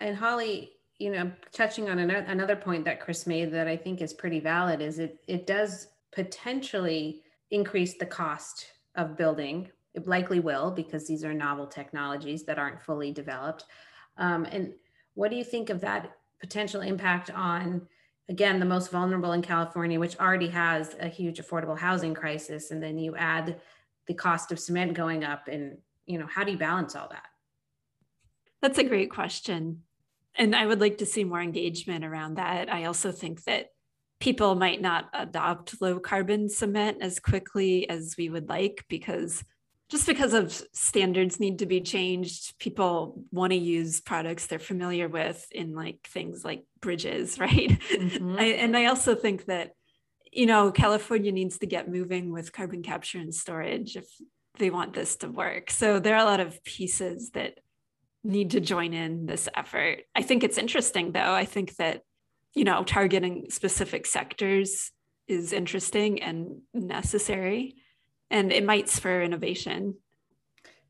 And 0.00 0.16
Holly, 0.16 0.72
you 0.98 1.10
know, 1.10 1.30
touching 1.52 1.88
on 1.88 1.98
another 1.98 2.56
point 2.56 2.84
that 2.84 3.00
Chris 3.00 3.26
made 3.26 3.52
that 3.52 3.68
I 3.68 3.76
think 3.76 4.00
is 4.00 4.12
pretty 4.12 4.40
valid 4.40 4.80
is 4.80 4.98
it 4.98 5.18
it 5.26 5.46
does 5.46 5.88
potentially 6.12 7.22
increase 7.50 7.94
the 7.94 8.06
cost 8.06 8.66
of 8.94 9.16
building. 9.16 9.70
It 9.94 10.06
likely 10.06 10.40
will 10.40 10.70
because 10.70 11.06
these 11.06 11.24
are 11.24 11.34
novel 11.34 11.66
technologies 11.66 12.44
that 12.44 12.58
aren't 12.58 12.82
fully 12.82 13.12
developed. 13.12 13.64
Um, 14.18 14.46
and 14.46 14.72
what 15.14 15.30
do 15.30 15.36
you 15.36 15.44
think 15.44 15.70
of 15.70 15.80
that 15.80 16.12
potential 16.40 16.80
impact 16.80 17.30
on, 17.30 17.86
again, 18.28 18.58
the 18.58 18.66
most 18.66 18.90
vulnerable 18.90 19.32
in 19.32 19.42
California, 19.42 20.00
which 20.00 20.18
already 20.18 20.48
has 20.48 20.96
a 21.00 21.08
huge 21.08 21.40
affordable 21.40 21.78
housing 21.78 22.14
crisis, 22.14 22.70
and 22.70 22.82
then 22.82 22.98
you 22.98 23.16
add 23.16 23.60
the 24.06 24.14
cost 24.14 24.52
of 24.52 24.58
cement 24.58 24.94
going 24.94 25.24
up, 25.24 25.48
and 25.48 25.78
you 26.06 26.18
know, 26.18 26.26
how 26.26 26.44
do 26.44 26.52
you 26.52 26.58
balance 26.58 26.94
all 26.94 27.08
that? 27.10 27.26
That's 28.62 28.78
a 28.78 28.84
great 28.84 29.10
question. 29.10 29.82
And 30.36 30.54
I 30.54 30.66
would 30.66 30.80
like 30.80 30.98
to 30.98 31.06
see 31.06 31.24
more 31.24 31.40
engagement 31.40 32.04
around 32.04 32.34
that. 32.34 32.72
I 32.72 32.84
also 32.84 33.10
think 33.10 33.44
that 33.44 33.70
people 34.20 34.54
might 34.54 34.80
not 34.80 35.08
adopt 35.12 35.80
low 35.80 35.98
carbon 35.98 36.48
cement 36.48 36.98
as 37.00 37.18
quickly 37.18 37.88
as 37.88 38.16
we 38.16 38.28
would 38.28 38.48
like 38.48 38.84
because 38.88 39.44
just 39.88 40.06
because 40.06 40.32
of 40.32 40.52
standards 40.72 41.38
need 41.38 41.60
to 41.60 41.66
be 41.66 41.80
changed 41.80 42.58
people 42.58 43.22
want 43.30 43.52
to 43.52 43.58
use 43.58 44.00
products 44.00 44.46
they're 44.46 44.58
familiar 44.58 45.08
with 45.08 45.46
in 45.50 45.74
like 45.74 45.98
things 46.08 46.44
like 46.44 46.64
bridges 46.80 47.38
right? 47.40 47.78
Mm-hmm. 47.90 48.36
I, 48.38 48.44
and 48.44 48.76
i 48.76 48.86
also 48.86 49.14
think 49.14 49.46
that 49.46 49.72
you 50.32 50.46
know 50.46 50.70
california 50.70 51.32
needs 51.32 51.58
to 51.58 51.66
get 51.66 51.88
moving 51.88 52.32
with 52.32 52.52
carbon 52.52 52.82
capture 52.82 53.18
and 53.18 53.34
storage 53.34 53.96
if 53.96 54.06
they 54.58 54.70
want 54.70 54.94
this 54.94 55.16
to 55.16 55.28
work. 55.28 55.70
So 55.70 55.98
there 55.98 56.14
are 56.14 56.22
a 56.22 56.24
lot 56.24 56.40
of 56.40 56.62
pieces 56.64 57.30
that 57.30 57.58
need 58.24 58.52
to 58.52 58.60
join 58.60 58.92
in 58.92 59.26
this 59.26 59.48
effort. 59.54 60.00
I 60.14 60.22
think 60.22 60.42
it's 60.42 60.58
interesting 60.58 61.12
though. 61.12 61.34
I 61.34 61.44
think 61.44 61.76
that 61.76 62.02
you 62.54 62.64
know 62.64 62.82
targeting 62.84 63.46
specific 63.50 64.06
sectors 64.06 64.90
is 65.28 65.52
interesting 65.52 66.22
and 66.22 66.60
necessary 66.72 67.76
and 68.30 68.52
it 68.52 68.64
might 68.64 68.88
spur 68.88 69.22
innovation. 69.22 69.94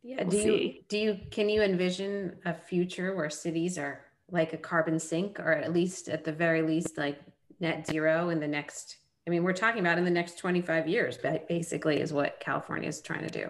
Yeah. 0.02 0.22
We'll 0.22 0.30
do 0.30 0.42
see. 0.42 0.62
you 0.62 0.82
do 0.88 0.98
you 0.98 1.18
can 1.30 1.48
you 1.48 1.62
envision 1.62 2.36
a 2.44 2.54
future 2.54 3.14
where 3.14 3.30
cities 3.30 3.76
are 3.78 4.00
like 4.30 4.52
a 4.52 4.58
carbon 4.58 4.98
sink, 4.98 5.38
or 5.40 5.52
at 5.52 5.72
least 5.72 6.08
at 6.08 6.24
the 6.24 6.32
very 6.32 6.62
least 6.62 6.98
like 6.98 7.20
net 7.60 7.86
zero 7.86 8.30
in 8.30 8.40
the 8.40 8.48
next? 8.48 8.98
I 9.26 9.30
mean, 9.30 9.42
we're 9.42 9.52
talking 9.52 9.80
about 9.80 9.98
in 9.98 10.04
the 10.04 10.10
next 10.10 10.38
25 10.38 10.86
years, 10.86 11.18
but 11.20 11.48
basically, 11.48 12.00
is 12.00 12.12
what 12.12 12.38
California 12.38 12.88
is 12.88 13.00
trying 13.00 13.26
to 13.26 13.30
do. 13.30 13.48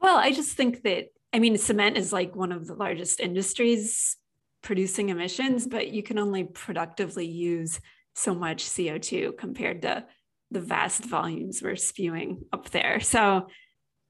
Well, 0.00 0.16
I 0.16 0.32
just 0.32 0.56
think 0.56 0.82
that 0.84 1.08
I 1.34 1.38
mean, 1.40 1.58
cement 1.58 1.96
is 1.96 2.12
like 2.12 2.36
one 2.36 2.52
of 2.52 2.66
the 2.66 2.74
largest 2.74 3.20
industries 3.20 4.16
producing 4.62 5.10
emissions, 5.10 5.66
but 5.66 5.88
you 5.88 6.02
can 6.02 6.18
only 6.18 6.44
productively 6.44 7.26
use 7.26 7.80
so 8.14 8.34
much 8.34 8.64
CO2 8.64 9.36
compared 9.36 9.82
to 9.82 10.06
the 10.50 10.60
vast 10.60 11.04
volumes 11.04 11.62
we're 11.62 11.76
spewing 11.76 12.44
up 12.52 12.70
there. 12.70 13.00
So 13.00 13.48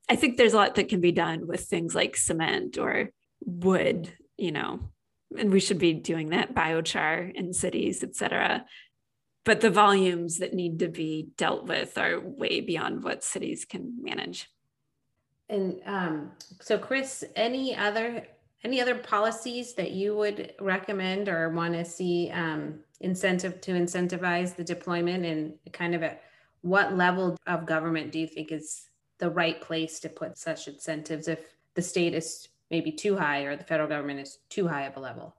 I 0.09 0.17
think 0.17 0.37
there's 0.37 0.53
a 0.53 0.57
lot 0.57 0.75
that 0.75 0.89
can 0.89 1.01
be 1.01 1.13
done 1.13 1.47
with 1.47 1.61
things 1.61 1.95
like 1.95 2.17
cement 2.17 2.79
or 2.79 3.11
wood, 3.41 4.13
you 4.37 4.53
know, 4.53 4.91
and 5.39 5.51
we 5.51 5.61
should 5.61 5.79
be 5.79 5.95
doing 5.95 6.31
that 6.31 6.55
biochar 6.55 7.35
in 7.35 7.53
cities, 7.53 8.03
et 8.03 8.15
cetera. 8.15 8.65
But 9.45 9.61
the 9.61 9.71
volumes 9.71 10.39
that 10.39 10.55
need 10.55 10.79
to 10.79 10.89
be 10.89 11.29
dealt 11.37 11.67
with 11.67 11.99
are 11.99 12.21
way 12.21 12.61
beyond 12.61 13.05
what 13.05 13.25
cities 13.25 13.65
can 13.65 14.03
manage. 14.03 14.49
And 15.49 15.81
um, 15.85 16.33
so, 16.61 16.79
Chris, 16.79 17.23
any 17.37 17.77
other 17.77 18.27
any 18.65 18.81
other 18.81 18.95
policies 18.95 19.75
that 19.75 19.91
you 19.93 20.17
would 20.17 20.55
recommend 20.59 21.29
or 21.29 21.51
want 21.51 21.75
to 21.75 21.85
see 21.85 22.31
um, 22.33 22.81
incentive 23.01 23.61
to 23.61 23.73
incentivize 23.73 24.57
the 24.57 24.65
deployment 24.65 25.25
and 25.25 25.55
kind 25.73 25.95
of 25.95 26.03
a 26.03 26.17
what 26.63 26.97
level 26.97 27.37
of 27.47 27.67
government 27.67 28.11
do 28.11 28.19
you 28.19 28.27
think 28.27 28.51
is 28.51 28.89
the 29.19 29.29
right 29.29 29.61
place 29.61 30.01
to 30.01 30.09
put 30.09 30.39
such 30.39 30.67
incentives 30.67 31.29
if 31.29 31.41
the 31.75 31.83
state 31.83 32.15
is 32.15 32.49
maybe 32.71 32.91
too 32.91 33.15
high 33.17 33.43
or 33.43 33.55
the 33.55 33.65
federal 33.65 33.89
government 33.89 34.19
is 34.19 34.39
too 34.49 34.67
high 34.67 34.85
of 34.85 34.97
a 34.97 35.01
level? 35.01 35.37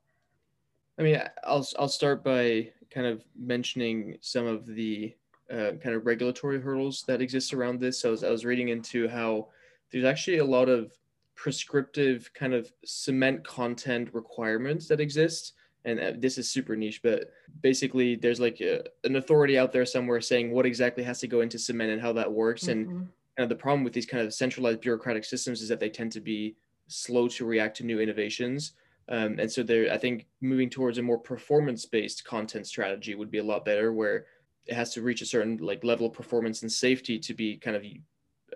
I 0.99 1.01
mean, 1.01 1.21
I'll 1.43 1.67
I'll 1.79 1.89
start 1.89 2.23
by 2.23 2.69
kind 2.91 3.07
of 3.07 3.23
mentioning 3.37 4.17
some 4.21 4.45
of 4.45 4.67
the 4.67 5.15
uh, 5.51 5.71
kind 5.81 5.95
of 5.95 6.05
regulatory 6.05 6.61
hurdles 6.61 7.03
that 7.07 7.21
exist 7.21 7.53
around 7.53 7.79
this. 7.79 7.99
So 7.99 8.09
I 8.09 8.11
was, 8.11 8.23
I 8.23 8.29
was 8.29 8.45
reading 8.45 8.69
into 8.69 9.07
how 9.07 9.47
there's 9.91 10.05
actually 10.05 10.37
a 10.37 10.45
lot 10.45 10.69
of 10.69 10.93
prescriptive 11.35 12.31
kind 12.33 12.53
of 12.53 12.71
cement 12.85 13.45
content 13.45 14.09
requirements 14.13 14.87
that 14.87 14.99
exist 14.99 15.53
and 15.85 15.99
uh, 15.99 16.11
this 16.17 16.37
is 16.37 16.49
super 16.49 16.75
niche, 16.75 17.01
but 17.03 17.31
basically 17.61 18.15
there's 18.15 18.39
like 18.39 18.59
a, 18.59 18.83
an 19.03 19.15
authority 19.15 19.57
out 19.57 19.71
there 19.71 19.85
somewhere 19.85 20.19
saying 20.19 20.51
what 20.51 20.65
exactly 20.65 21.03
has 21.03 21.19
to 21.19 21.27
go 21.27 21.41
into 21.41 21.59
cement 21.59 21.91
and 21.91 22.01
how 22.01 22.11
that 22.13 22.31
works. 22.31 22.63
Mm-hmm. 22.63 22.71
And 22.71 22.89
kind 23.37 23.43
of 23.43 23.49
the 23.49 23.55
problem 23.55 23.83
with 23.83 23.93
these 23.93 24.05
kind 24.05 24.25
of 24.25 24.33
centralized 24.33 24.81
bureaucratic 24.81 25.23
systems 25.23 25.61
is 25.61 25.69
that 25.69 25.79
they 25.79 25.89
tend 25.89 26.11
to 26.13 26.21
be 26.21 26.55
slow 26.87 27.27
to 27.27 27.45
react 27.45 27.77
to 27.77 27.85
new 27.85 27.99
innovations. 27.99 28.73
Um, 29.09 29.37
and 29.39 29.51
so 29.51 29.61
there, 29.61 29.93
I 29.93 29.97
think 29.99 30.25
moving 30.41 30.69
towards 30.69 30.97
a 30.97 31.03
more 31.03 31.19
performance-based 31.19 32.25
content 32.25 32.65
strategy 32.65 33.13
would 33.13 33.29
be 33.29 33.37
a 33.37 33.43
lot 33.43 33.63
better, 33.63 33.93
where 33.93 34.25
it 34.65 34.73
has 34.73 34.91
to 34.95 35.03
reach 35.03 35.21
a 35.21 35.25
certain 35.27 35.57
like 35.57 35.83
level 35.83 36.07
of 36.07 36.13
performance 36.13 36.63
and 36.63 36.71
safety 36.71 37.19
to 37.19 37.33
be 37.35 37.57
kind 37.57 37.77
of 37.77 37.83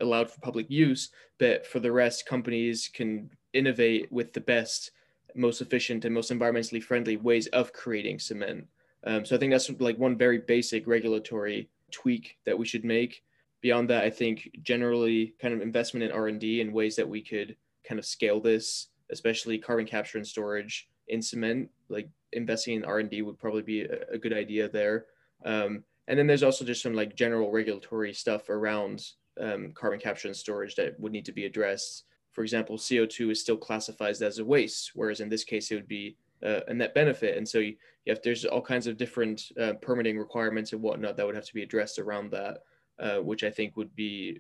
allowed 0.02 0.32
for 0.32 0.40
public 0.40 0.70
use. 0.70 1.10
But 1.38 1.66
for 1.66 1.80
the 1.80 1.92
rest, 1.92 2.26
companies 2.26 2.90
can 2.94 3.30
innovate 3.54 4.12
with 4.12 4.34
the 4.34 4.42
best 4.42 4.92
most 5.36 5.62
efficient 5.62 6.06
and 6.06 6.14
most 6.14 6.32
environmentally 6.32 6.82
friendly 6.82 7.18
ways 7.18 7.48
of 7.48 7.74
creating 7.74 8.20
cement. 8.20 8.68
Um, 9.04 9.26
so 9.26 9.36
I 9.36 9.40
think 9.40 9.52
that's 9.52 9.70
like 9.80 9.98
one 9.98 10.18
very 10.18 10.40
basic 10.40 10.88
regulatory 10.88 11.70
tweak 11.92 12.38
that 12.46 12.58
we 12.58 12.66
should 12.66 12.84
make. 12.84 13.24
Beyond 13.62 13.90
that, 13.90 14.04
I 14.04 14.10
think 14.10 14.50
generally 14.62 15.34
kind 15.40 15.54
of 15.54 15.62
investment 15.62 16.04
in 16.04 16.12
R&D 16.12 16.62
in 16.62 16.74
ways 16.74 16.96
that 16.96 17.08
we 17.08 17.22
could 17.22 17.56
kind 17.88 18.00
of 18.00 18.06
scale 18.06 18.40
this, 18.40 18.88
especially 19.12 19.58
carbon 19.58 19.86
capture 19.86 20.18
and 20.18 20.28
storage 20.28 20.90
in 21.08 21.22
cement, 21.22 21.70
like 21.90 22.10
investing 22.34 22.76
in 22.76 22.86
R&D 22.86 23.22
would 23.22 23.40
probably 23.40 23.62
be 23.62 23.82
a, 23.82 24.14
a 24.14 24.18
good 24.18 24.34
idea 24.34 24.70
there. 24.70 25.06
Um, 25.46 25.84
and 26.08 26.18
then 26.18 26.28
there's 26.28 26.44
also 26.44 26.66
just 26.66 26.82
some 26.82 26.94
like 26.94 27.16
general 27.16 27.52
regulatory 27.52 28.14
stuff 28.14 28.50
around 28.50 29.06
um, 29.40 29.72
carbon 29.74 30.00
capture 30.00 30.28
and 30.28 30.36
storage 30.36 30.76
that 30.76 31.00
would 31.00 31.12
need 31.12 31.26
to 31.26 31.32
be 31.32 31.46
addressed 31.46 32.06
for 32.32 32.44
example, 32.44 32.78
CO2 32.78 33.32
is 33.32 33.42
still 33.42 33.58
classified 33.58 34.22
as 34.22 34.40
a 34.40 34.46
waste, 34.46 34.92
whereas 34.96 35.20
in 35.20 35.30
this 35.30 35.44
case 35.44 35.72
it 35.72 35.76
would 35.76 35.88
be 35.88 36.16
uh, 36.42 36.62
a 36.68 36.74
net 36.74 36.94
benefit. 36.94 37.38
And 37.38 37.48
so 37.48 37.60
you, 37.60 37.76
you, 38.06 38.14
have 38.14 38.22
there's 38.24 38.46
all 38.46 38.62
kinds 38.62 38.88
of 38.88 38.98
different 38.98 39.52
uh, 39.60 39.74
permitting 39.82 40.18
requirements 40.18 40.72
and 40.72 40.82
whatnot 40.82 41.18
that 41.18 41.26
would 41.26 41.36
have 41.36 41.46
to 41.46 41.54
be 41.54 41.64
addressed 41.64 42.00
around 42.00 42.32
that, 42.32 42.60
uh, 43.00 43.18
which 43.18 43.44
I 43.44 43.50
think 43.50 43.76
would 43.76 43.96
be 43.96 44.40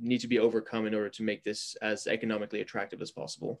need 0.00 0.20
to 0.20 0.28
be 0.28 0.38
overcome 0.38 0.86
in 0.86 0.94
order 0.94 1.08
to 1.08 1.22
make 1.22 1.42
this 1.42 1.74
as 1.82 2.06
economically 2.06 2.60
attractive 2.60 3.02
as 3.02 3.10
possible. 3.10 3.60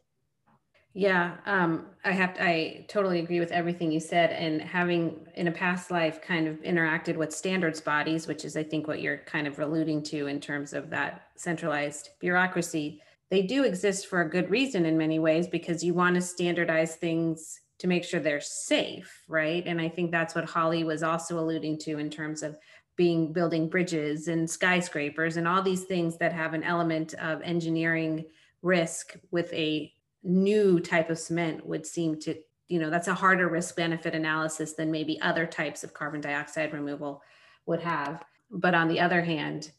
Yeah, 0.98 1.36
um, 1.46 1.86
I 2.04 2.10
have. 2.10 2.34
To, 2.34 2.42
I 2.42 2.84
totally 2.88 3.20
agree 3.20 3.38
with 3.38 3.52
everything 3.52 3.92
you 3.92 4.00
said. 4.00 4.30
And 4.32 4.60
having 4.60 5.28
in 5.36 5.46
a 5.46 5.52
past 5.52 5.92
life 5.92 6.20
kind 6.20 6.48
of 6.48 6.56
interacted 6.62 7.14
with 7.14 7.32
standards 7.32 7.80
bodies, 7.80 8.26
which 8.26 8.44
is 8.44 8.56
I 8.56 8.64
think 8.64 8.88
what 8.88 9.00
you're 9.00 9.18
kind 9.18 9.46
of 9.46 9.60
alluding 9.60 10.02
to 10.04 10.26
in 10.26 10.40
terms 10.40 10.72
of 10.72 10.90
that 10.90 11.28
centralized 11.36 12.10
bureaucracy 12.18 13.00
they 13.30 13.42
do 13.42 13.64
exist 13.64 14.06
for 14.06 14.22
a 14.22 14.30
good 14.30 14.50
reason 14.50 14.86
in 14.86 14.96
many 14.96 15.18
ways 15.18 15.46
because 15.46 15.84
you 15.84 15.92
want 15.92 16.14
to 16.14 16.22
standardize 16.22 16.96
things 16.96 17.60
to 17.78 17.86
make 17.86 18.02
sure 18.02 18.20
they're 18.20 18.40
safe, 18.40 19.22
right? 19.28 19.66
And 19.66 19.80
I 19.80 19.88
think 19.90 20.10
that's 20.10 20.34
what 20.34 20.46
Holly 20.46 20.82
was 20.82 21.02
also 21.02 21.38
alluding 21.38 21.78
to 21.80 21.98
in 21.98 22.08
terms 22.08 22.42
of 22.42 22.58
being 22.96 23.32
building 23.32 23.68
bridges 23.68 24.28
and 24.28 24.48
skyscrapers 24.48 25.36
and 25.36 25.46
all 25.46 25.62
these 25.62 25.84
things 25.84 26.16
that 26.16 26.32
have 26.32 26.54
an 26.54 26.64
element 26.64 27.12
of 27.20 27.42
engineering 27.42 28.24
risk 28.62 29.14
with 29.30 29.52
a 29.52 29.92
new 30.22 30.80
type 30.80 31.10
of 31.10 31.18
cement 31.18 31.64
would 31.66 31.86
seem 31.86 32.18
to 32.18 32.34
you 32.68 32.78
know 32.78 32.90
that's 32.90 33.08
a 33.08 33.14
harder 33.14 33.48
risk 33.48 33.76
benefit 33.76 34.14
analysis 34.14 34.74
than 34.74 34.90
maybe 34.90 35.20
other 35.20 35.46
types 35.46 35.84
of 35.84 35.94
carbon 35.94 36.20
dioxide 36.20 36.72
removal 36.72 37.22
would 37.66 37.80
have 37.80 38.24
but 38.50 38.74
on 38.74 38.88
the 38.88 39.00
other 39.00 39.22
hand 39.22 39.72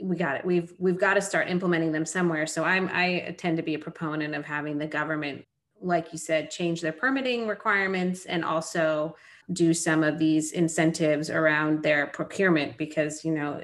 we 0.00 0.16
got 0.16 0.36
it. 0.36 0.44
We've 0.44 0.72
we've 0.78 0.98
got 0.98 1.14
to 1.14 1.20
start 1.20 1.48
implementing 1.48 1.92
them 1.92 2.06
somewhere. 2.06 2.46
So 2.46 2.64
I'm 2.64 2.88
I 2.92 3.34
tend 3.38 3.56
to 3.56 3.62
be 3.62 3.74
a 3.74 3.78
proponent 3.78 4.34
of 4.34 4.44
having 4.44 4.78
the 4.78 4.86
government, 4.86 5.44
like 5.80 6.12
you 6.12 6.18
said, 6.18 6.50
change 6.50 6.80
their 6.80 6.92
permitting 6.92 7.46
requirements 7.46 8.24
and 8.26 8.44
also 8.44 9.16
do 9.52 9.74
some 9.74 10.02
of 10.02 10.18
these 10.18 10.52
incentives 10.52 11.30
around 11.30 11.82
their 11.82 12.06
procurement 12.08 12.76
because 12.76 13.24
you 13.24 13.32
know 13.32 13.62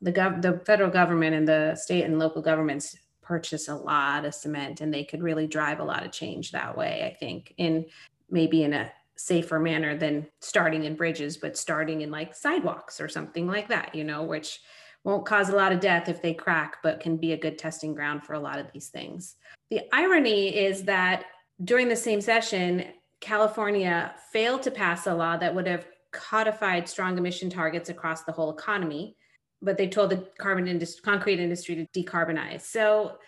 the 0.00 0.12
gov 0.12 0.42
the 0.42 0.60
federal 0.66 0.90
government 0.90 1.34
and 1.34 1.48
the 1.48 1.74
state 1.74 2.04
and 2.04 2.18
local 2.18 2.42
governments 2.42 2.96
purchase 3.32 3.68
a 3.68 3.74
lot 3.74 4.26
of 4.26 4.34
cement 4.34 4.82
and 4.82 4.92
they 4.92 5.04
could 5.04 5.22
really 5.22 5.46
drive 5.46 5.80
a 5.80 5.84
lot 5.84 6.04
of 6.04 6.12
change 6.12 6.52
that 6.52 6.76
way, 6.76 7.10
I 7.10 7.16
think, 7.18 7.54
in 7.56 7.86
maybe 8.28 8.62
in 8.62 8.74
a 8.74 8.92
safer 9.16 9.58
manner 9.58 9.96
than 9.96 10.26
starting 10.42 10.84
in 10.84 10.96
bridges, 10.96 11.38
but 11.38 11.56
starting 11.56 12.02
in 12.02 12.10
like 12.10 12.34
sidewalks 12.34 13.00
or 13.00 13.08
something 13.08 13.46
like 13.46 13.68
that, 13.68 13.94
you 13.94 14.04
know, 14.04 14.22
which 14.22 14.60
won't 15.04 15.24
cause 15.24 15.48
a 15.48 15.56
lot 15.56 15.72
of 15.72 15.80
death 15.80 16.10
if 16.10 16.20
they 16.20 16.34
crack, 16.34 16.76
but 16.82 17.00
can 17.00 17.16
be 17.16 17.32
a 17.32 17.38
good 17.38 17.56
testing 17.56 17.94
ground 17.94 18.22
for 18.22 18.34
a 18.34 18.38
lot 18.38 18.58
of 18.58 18.70
these 18.74 18.88
things. 18.88 19.36
The 19.70 19.80
irony 19.94 20.54
is 20.54 20.82
that 20.82 21.24
during 21.64 21.88
the 21.88 21.96
same 21.96 22.20
session, 22.20 22.84
California 23.20 24.14
failed 24.30 24.62
to 24.64 24.70
pass 24.70 25.06
a 25.06 25.14
law 25.14 25.38
that 25.38 25.54
would 25.54 25.66
have 25.66 25.86
codified 26.10 26.86
strong 26.86 27.16
emission 27.16 27.48
targets 27.48 27.88
across 27.88 28.24
the 28.24 28.32
whole 28.32 28.50
economy, 28.50 29.16
but 29.62 29.78
they 29.78 29.88
told 29.88 30.10
the 30.10 30.26
carbon 30.38 30.66
industry, 30.66 31.00
concrete 31.04 31.40
industry 31.40 31.74
to 31.76 32.02
decarbonize. 32.02 32.62
So 32.62 33.18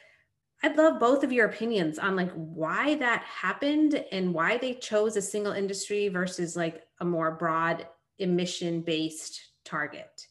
I'd 0.62 0.76
love 0.76 0.98
both 0.98 1.22
of 1.22 1.32
your 1.32 1.46
opinions 1.46 1.98
on 1.98 2.16
like 2.16 2.32
why 2.32 2.96
that 2.96 3.22
happened 3.22 4.04
and 4.10 4.34
why 4.34 4.58
they 4.58 4.74
chose 4.74 5.16
a 5.16 5.22
single 5.22 5.52
industry 5.52 6.08
versus 6.08 6.56
like 6.56 6.82
a 7.00 7.04
more 7.04 7.32
broad 7.32 7.86
emission 8.18 8.80
based 8.80 9.40
target. 9.64 10.26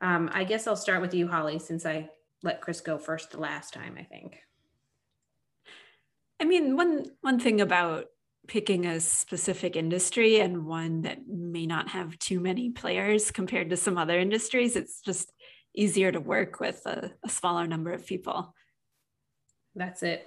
Um, 0.00 0.30
I 0.32 0.44
guess 0.44 0.66
I'll 0.66 0.76
start 0.76 1.00
with 1.00 1.14
you, 1.14 1.28
Holly, 1.28 1.58
since 1.58 1.86
I 1.86 2.10
let 2.42 2.60
Chris 2.60 2.80
go 2.80 2.98
first 2.98 3.30
the 3.30 3.40
last 3.40 3.72
time, 3.72 3.96
I 3.98 4.02
think. 4.02 4.38
I 6.40 6.44
mean, 6.44 6.76
one 6.76 7.06
one 7.22 7.38
thing 7.38 7.60
about 7.60 8.06
picking 8.46 8.86
a 8.86 9.00
specific 9.00 9.76
industry 9.76 10.40
and 10.40 10.66
one 10.66 11.02
that 11.02 11.26
may 11.26 11.66
not 11.66 11.88
have 11.88 12.18
too 12.18 12.40
many 12.40 12.70
players 12.70 13.30
compared 13.30 13.70
to 13.70 13.76
some 13.76 13.98
other 13.98 14.18
industries, 14.18 14.76
it's 14.76 15.00
just 15.00 15.32
easier 15.76 16.10
to 16.10 16.20
work 16.20 16.58
with 16.60 16.80
a, 16.86 17.12
a 17.24 17.28
smaller 17.28 17.66
number 17.66 17.92
of 17.92 18.06
people. 18.06 18.54
That's 19.74 20.02
it. 20.02 20.26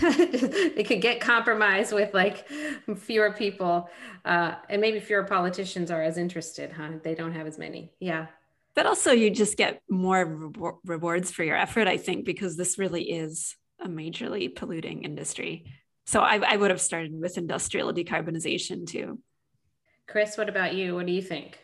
they 0.00 0.84
could 0.84 1.00
get 1.00 1.20
compromised 1.20 1.92
with 1.92 2.12
like 2.12 2.48
fewer 2.96 3.32
people, 3.32 3.88
uh, 4.24 4.56
and 4.68 4.80
maybe 4.80 5.00
fewer 5.00 5.22
politicians 5.22 5.90
are 5.90 6.02
as 6.02 6.18
interested, 6.18 6.72
huh? 6.72 6.90
They 7.02 7.14
don't 7.14 7.32
have 7.32 7.46
as 7.46 7.58
many. 7.58 7.92
Yeah, 8.00 8.26
but 8.74 8.86
also 8.86 9.12
you 9.12 9.30
just 9.30 9.56
get 9.56 9.82
more 9.88 10.24
re- 10.24 10.72
rewards 10.84 11.30
for 11.30 11.44
your 11.44 11.56
effort 11.56 11.86
i 11.86 11.96
think 11.96 12.24
because 12.24 12.56
this 12.56 12.78
really 12.78 13.10
is 13.10 13.56
a 13.80 13.88
majorly 13.88 14.54
polluting 14.54 15.04
industry 15.04 15.64
so 16.04 16.20
I, 16.20 16.40
I, 16.44 16.56
would 16.56 16.70
have 16.70 16.80
started 16.80 17.12
with 17.14 17.38
industrial 17.38 17.92
decarbonization 17.92 18.86
too 18.86 19.18
chris 20.06 20.36
what 20.36 20.48
about 20.48 20.74
you 20.74 20.94
what 20.94 21.06
do 21.06 21.12
you 21.12 21.22
think 21.22 21.58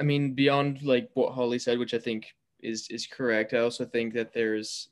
i 0.00 0.02
mean 0.02 0.34
beyond 0.34 0.82
like 0.82 1.08
what 1.14 1.32
holly 1.32 1.58
said 1.58 1.78
which 1.78 1.94
i 1.94 1.98
think 1.98 2.34
is 2.60 2.88
is 2.90 3.06
correct 3.06 3.54
i 3.54 3.58
also 3.58 3.84
think 3.84 4.12
that 4.12 4.32
there's 4.32 4.88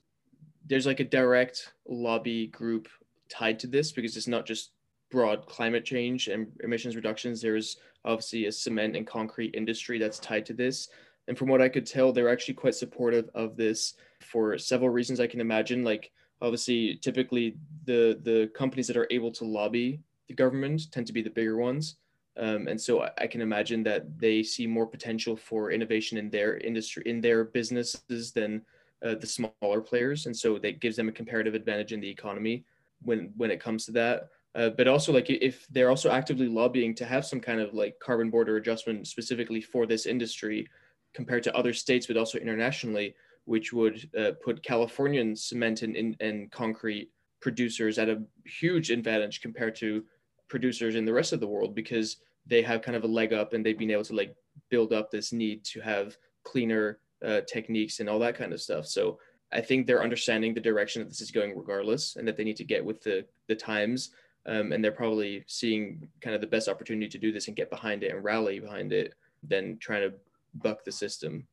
there's 0.67 0.87
like 0.87 1.01
a 1.01 1.05
direct 1.05 1.73
lobby 1.89 2.47
group 2.49 2.89
tied 3.29 3.59
to 3.59 3.67
this 3.67 3.93
because 3.93 4.17
it's 4.17 4.29
not 4.29 4.47
just 4.47 4.73
broad 5.11 5.47
climate 5.47 5.85
change 5.85 6.29
and 6.29 6.47
emissions 6.63 6.95
reductions 6.95 7.41
there's 7.41 7.79
obviously 8.05 8.47
a 8.47 8.53
cement 8.53 8.97
and 8.97 9.07
concrete 9.07 9.55
industry 9.55 9.99
that's 9.99 10.19
tied 10.19 10.47
to 10.47 10.55
this. 10.55 10.89
And 11.29 11.37
from 11.37 11.49
what 11.49 11.61
I 11.61 11.69
could 11.69 11.87
tell, 11.87 12.13
they're 12.13 12.31
actually 12.31 12.55
quite 12.55 12.75
supportive 12.75 13.29
of 13.35 13.57
this 13.57 13.95
for 14.21 14.57
several 14.59 14.91
reasons 14.91 15.21
I 15.21 15.27
can 15.27 15.41
imagine. 15.41 15.85
Like 15.85 16.11
obviously, 16.41 16.99
typically 17.03 17.57
the 17.85 18.19
the 18.23 18.51
companies 18.57 18.87
that 18.87 18.97
are 18.97 19.09
able 19.11 19.31
to 19.33 19.45
lobby 19.45 20.01
the 20.29 20.35
government 20.35 20.91
tend 20.93 21.07
to 21.07 21.13
be 21.13 21.23
the 21.23 21.31
bigger 21.31 21.57
ones. 21.57 21.97
Um, 22.39 22.69
and 22.69 22.81
so 22.81 23.09
I 23.19 23.27
can 23.27 23.41
imagine 23.41 23.83
that 23.85 24.19
they 24.19 24.43
see 24.43 24.67
more 24.67 24.87
potential 24.87 25.37
for 25.37 25.73
innovation 25.73 26.19
in 26.19 26.31
their 26.31 26.59
industry, 26.59 27.03
in 27.07 27.21
their 27.21 27.45
businesses 27.45 28.33
than 28.33 28.63
uh, 29.05 29.17
the 29.17 29.27
smaller 29.27 29.81
players. 29.81 30.27
And 30.27 30.37
so 30.37 30.59
that 30.59 30.81
gives 30.81 30.97
them 30.97 31.09
a 31.09 31.13
comparative 31.13 31.55
advantage 31.55 31.93
in 31.93 32.01
the 32.01 32.09
economy 32.09 32.65
when 33.03 33.33
when 33.37 33.51
it 33.51 33.61
comes 33.61 33.85
to 33.87 33.93
that. 33.93 34.29
Uh, 34.55 34.71
but 34.71 34.89
also 34.89 35.13
like 35.13 35.29
if 35.29 35.67
they're 35.69 35.91
also 35.91 36.11
actively 36.11 36.49
lobbying 36.49 36.95
to 36.95 37.05
have 37.05 37.25
some 37.25 37.41
kind 37.41 37.61
of 37.61 37.75
like 37.75 37.99
carbon 38.01 38.31
border 38.31 38.57
adjustment 38.57 39.07
specifically 39.07 39.61
for 39.61 39.87
this 39.87 40.07
industry 40.07 40.67
compared 41.15 41.43
to 41.43 41.55
other 41.55 41.73
states 41.73 42.07
but 42.07 42.17
also 42.17 42.39
internationally 42.39 43.15
which 43.45 43.73
would 43.73 44.09
uh, 44.19 44.33
put 44.43 44.63
californian 44.63 45.37
cement 45.37 45.83
and, 45.83 45.97
and, 45.97 46.17
and 46.21 46.51
concrete 46.51 47.11
producers 47.41 47.99
at 47.99 48.09
a 48.09 48.23
huge 48.47 48.91
advantage 48.91 49.43
compared 49.43 49.77
to 49.77 50.03
producers 50.49 50.97
in 50.97 51.05
the 51.05 51.13
rest 51.13 51.33
of 51.33 51.41
the 51.41 51.47
world 51.47 51.75
because 51.75 52.17
they 52.49 52.63
have 52.63 52.83
kind 52.83 52.97
of 52.97 53.05
a 53.05 53.09
leg 53.09 53.33
up 53.33 53.53
and 53.53 53.65
they've 53.65 53.79
been 53.79 53.91
able 53.91 54.05
to 54.05 54.15
like 54.15 54.35
build 54.71 54.93
up 54.93 55.11
this 55.11 55.33
need 55.33 55.65
to 55.65 55.81
have 55.81 56.17
cleaner 56.45 56.99
uh, 57.25 57.41
techniques 57.43 58.01
and 58.01 58.09
all 58.09 58.19
that 58.19 58.37
kind 58.37 58.53
of 58.53 58.61
stuff 58.61 58.87
so 58.87 59.19
i 59.53 59.61
think 59.61 59.87
they're 59.87 60.03
understanding 60.03 60.55
the 60.55 60.61
direction 60.61 61.03
that 61.03 61.09
this 61.09 61.21
is 61.21 61.31
going 61.31 61.57
regardless 61.57 62.17
and 62.17 62.27
that 62.27 62.37
they 62.37 62.45
need 62.45 62.57
to 62.57 62.65
get 62.65 62.85
with 62.85 63.03
the 63.03 63.25
the 63.49 63.55
times 63.55 64.11
um, 64.49 64.73
and 64.73 64.83
they're 64.83 64.93
probably 64.93 65.45
seeing 65.47 66.09
kind 66.21 66.35
of 66.35 66.41
the 66.41 66.47
best 66.47 66.69
opportunity 66.69 67.09
to 67.09 67.19
do 67.19 67.33
this 67.33 67.49
and 67.49 67.57
get 67.57 67.71
behind 67.71 68.03
it 68.03 68.15
and 68.15 68.25
rally 68.25 68.59
behind 68.59 68.93
it 68.93 69.15
than 69.43 69.77
trying 69.79 70.09
to 70.09 70.15
buck 70.55 70.85
the 70.85 70.93
system. 70.93 71.47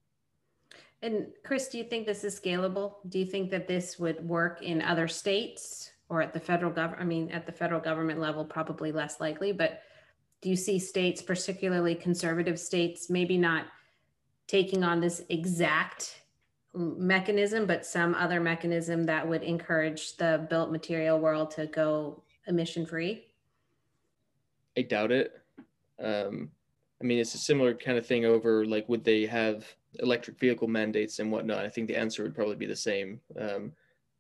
And 1.01 1.27
Chris, 1.43 1.67
do 1.67 1.77
you 1.77 1.84
think 1.84 2.05
this 2.05 2.23
is 2.23 2.39
scalable? 2.39 2.95
Do 3.10 3.19
you 3.19 3.25
think 3.25 3.51
that 3.51 3.67
this 3.67 3.99
would 3.99 4.27
work 4.27 4.62
in 4.62 4.81
other 4.81 5.10
states 5.10 5.91
or 6.08 6.21
at 6.21 6.34
the 6.34 6.39
federal 6.39 6.71
government? 6.71 7.01
I 7.01 7.05
mean, 7.05 7.29
at 7.31 7.45
the 7.45 7.51
federal 7.51 7.81
government 7.81 8.19
level, 8.19 8.45
probably 8.45 8.93
less 8.93 9.19
likely, 9.19 9.51
but 9.51 9.81
do 10.41 10.50
you 10.50 10.56
see 10.56 10.80
states, 10.80 11.21
particularly 11.21 11.95
conservative 11.95 12.60
states, 12.60 13.10
maybe 13.10 13.38
not 13.38 13.65
taking 14.48 14.84
on 14.84 15.00
this 15.00 15.21
exact 15.30 16.21
mechanism, 16.74 17.65
but 17.65 17.86
some 17.86 18.13
other 18.15 18.39
mechanism 18.39 19.04
that 19.06 19.28
would 19.28 19.43
encourage 19.43 20.17
the 20.17 20.45
built 20.50 20.71
material 20.71 21.19
world 21.19 21.52
to 21.52 21.65
go 21.67 22.24
emission 22.48 22.86
free? 22.86 23.26
I 24.78 24.82
doubt 24.82 25.12
it. 25.12 25.34
Um, 26.04 26.52
I 27.02 27.06
mean, 27.06 27.19
it's 27.19 27.34
a 27.34 27.39
similar 27.39 27.74
kind 27.74 27.98
of 27.98 28.06
thing 28.06 28.26
over 28.26 28.65
like, 28.65 28.88
would 28.89 29.04
they 29.04 29.26
have 29.26 29.65
electric 30.00 30.39
vehicle 30.39 30.67
mandates 30.67 31.19
and 31.19 31.32
whatnot? 31.32 31.65
I 31.65 31.69
think 31.69 31.88
the 31.88 31.98
answer 31.98 32.24
would 32.24 32.36
probably 32.36 32.56
be 32.56 32.65
the 32.65 32.76
same. 32.76 33.21
Um, 33.39 33.71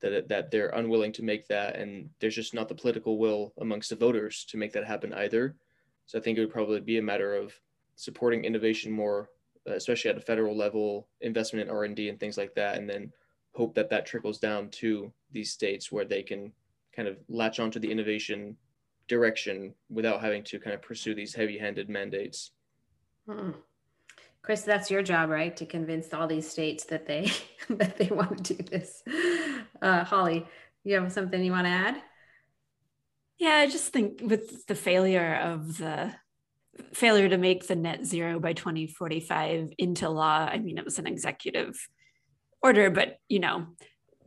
that 0.01 0.27
that 0.27 0.51
they're 0.51 0.69
unwilling 0.69 1.11
to 1.13 1.23
make 1.23 1.47
that, 1.47 1.77
and 1.77 2.09
there's 2.19 2.35
just 2.35 2.53
not 2.53 2.67
the 2.67 2.75
political 2.75 3.17
will 3.17 3.53
amongst 3.59 3.89
the 3.89 3.95
voters 3.95 4.45
to 4.49 4.57
make 4.57 4.73
that 4.73 4.85
happen 4.85 5.13
either. 5.13 5.55
So 6.05 6.19
I 6.19 6.21
think 6.21 6.37
it 6.37 6.41
would 6.41 6.53
probably 6.53 6.79
be 6.79 6.97
a 6.97 7.03
matter 7.03 7.35
of 7.35 7.53
supporting 7.95 8.45
innovation 8.45 8.91
more, 8.91 9.29
uh, 9.67 9.73
especially 9.73 10.11
at 10.11 10.17
a 10.17 10.21
federal 10.21 10.55
level, 10.55 11.07
investment 11.21 11.69
in 11.69 11.75
R 11.75 11.83
and 11.85 11.95
D 11.95 12.09
and 12.09 12.19
things 12.19 12.37
like 12.37 12.53
that, 12.55 12.77
and 12.77 12.89
then 12.89 13.11
hope 13.53 13.73
that 13.75 13.89
that 13.89 14.05
trickles 14.05 14.37
down 14.37 14.69
to 14.69 15.11
these 15.31 15.51
states 15.51 15.91
where 15.91 16.05
they 16.05 16.21
can 16.21 16.51
kind 16.95 17.07
of 17.07 17.17
latch 17.29 17.59
onto 17.59 17.79
the 17.79 17.91
innovation 17.91 18.55
direction 19.07 19.73
without 19.89 20.21
having 20.21 20.43
to 20.43 20.59
kind 20.59 20.73
of 20.73 20.81
pursue 20.81 21.13
these 21.13 21.33
heavy-handed 21.33 21.89
mandates. 21.89 22.51
Hmm. 23.29 23.51
Chris, 24.41 24.61
that's 24.61 24.91
your 24.91 25.01
job, 25.01 25.29
right? 25.29 25.55
To 25.57 25.65
convince 25.65 26.13
all 26.13 26.27
these 26.27 26.49
states 26.49 26.83
that 26.85 27.07
they 27.07 27.31
that 27.69 27.97
they 27.97 28.07
want 28.07 28.45
to 28.45 28.53
do 28.53 28.63
this. 28.63 29.03
Uh, 29.81 30.03
Holly, 30.03 30.45
you 30.83 30.99
have 30.99 31.11
something 31.11 31.43
you 31.43 31.51
want 31.51 31.65
to 31.65 31.71
add? 31.71 32.01
Yeah, 33.37 33.55
I 33.55 33.67
just 33.67 33.91
think 33.91 34.21
with 34.23 34.65
the 34.67 34.75
failure 34.75 35.35
of 35.35 35.77
the 35.77 36.13
failure 36.93 37.29
to 37.29 37.37
make 37.37 37.67
the 37.67 37.75
net 37.75 38.05
zero 38.05 38.39
by 38.39 38.53
2045 38.53 39.69
into 39.77 40.09
law, 40.09 40.47
I 40.49 40.57
mean, 40.57 40.77
it 40.77 40.85
was 40.85 40.99
an 40.99 41.07
executive 41.07 41.75
order, 42.61 42.89
but 42.89 43.17
you 43.27 43.39
know, 43.39 43.67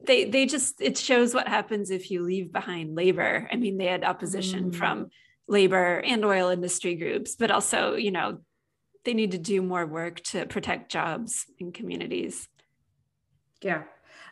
they 0.07 0.25
they 0.25 0.47
just 0.47 0.81
it 0.81 0.97
shows 0.97 1.35
what 1.35 1.49
happens 1.49 1.91
if 1.91 2.11
you 2.11 2.23
leave 2.23 2.53
behind 2.53 2.95
labor. 2.95 3.49
I 3.51 3.57
mean, 3.57 3.79
they 3.79 3.87
had 3.87 4.05
opposition 4.05 4.71
mm. 4.71 4.75
from 4.75 5.09
labor 5.49 6.01
and 6.01 6.25
oil 6.25 6.51
industry 6.51 6.95
groups, 6.95 7.35
but 7.35 7.51
also, 7.51 7.95
you 7.95 8.11
know, 8.11 8.41
they 9.05 9.15
need 9.15 9.33
to 9.33 9.39
do 9.39 9.63
more 9.63 9.87
work 9.87 10.21
to 10.21 10.47
protect 10.47 10.93
jobs 10.93 11.47
in 11.59 11.73
communities. 11.73 12.49
Yeah. 13.63 13.85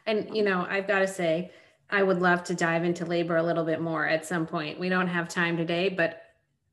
And 0.05 0.37
you 0.37 0.45
know, 0.45 0.67
I've 0.69 0.87
got 0.87 1.01
to 1.01 1.09
say, 1.09 1.51
I 1.91 2.03
would 2.03 2.21
love 2.21 2.43
to 2.45 2.55
dive 2.55 2.85
into 2.85 3.05
labor 3.05 3.37
a 3.37 3.43
little 3.43 3.65
bit 3.65 3.81
more 3.81 4.07
at 4.07 4.27
some 4.27 4.47
point. 4.47 4.79
We 4.79 4.89
don't 4.89 5.09
have 5.09 5.29
time 5.29 5.57
today, 5.57 5.89
but 5.89 6.23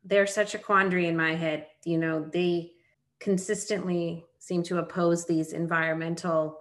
there's 0.04 0.34
such 0.34 0.56
a 0.56 0.60
quandary 0.60 1.08
in 1.08 1.16
my 1.16 1.36
head. 1.36 1.68
You 1.86 1.98
know, 1.98 2.28
they 2.32 2.72
consistently 3.20 4.26
seem 4.40 4.64
to 4.64 4.80
oppose 4.80 5.26
these 5.26 5.54
environmental 5.54 6.60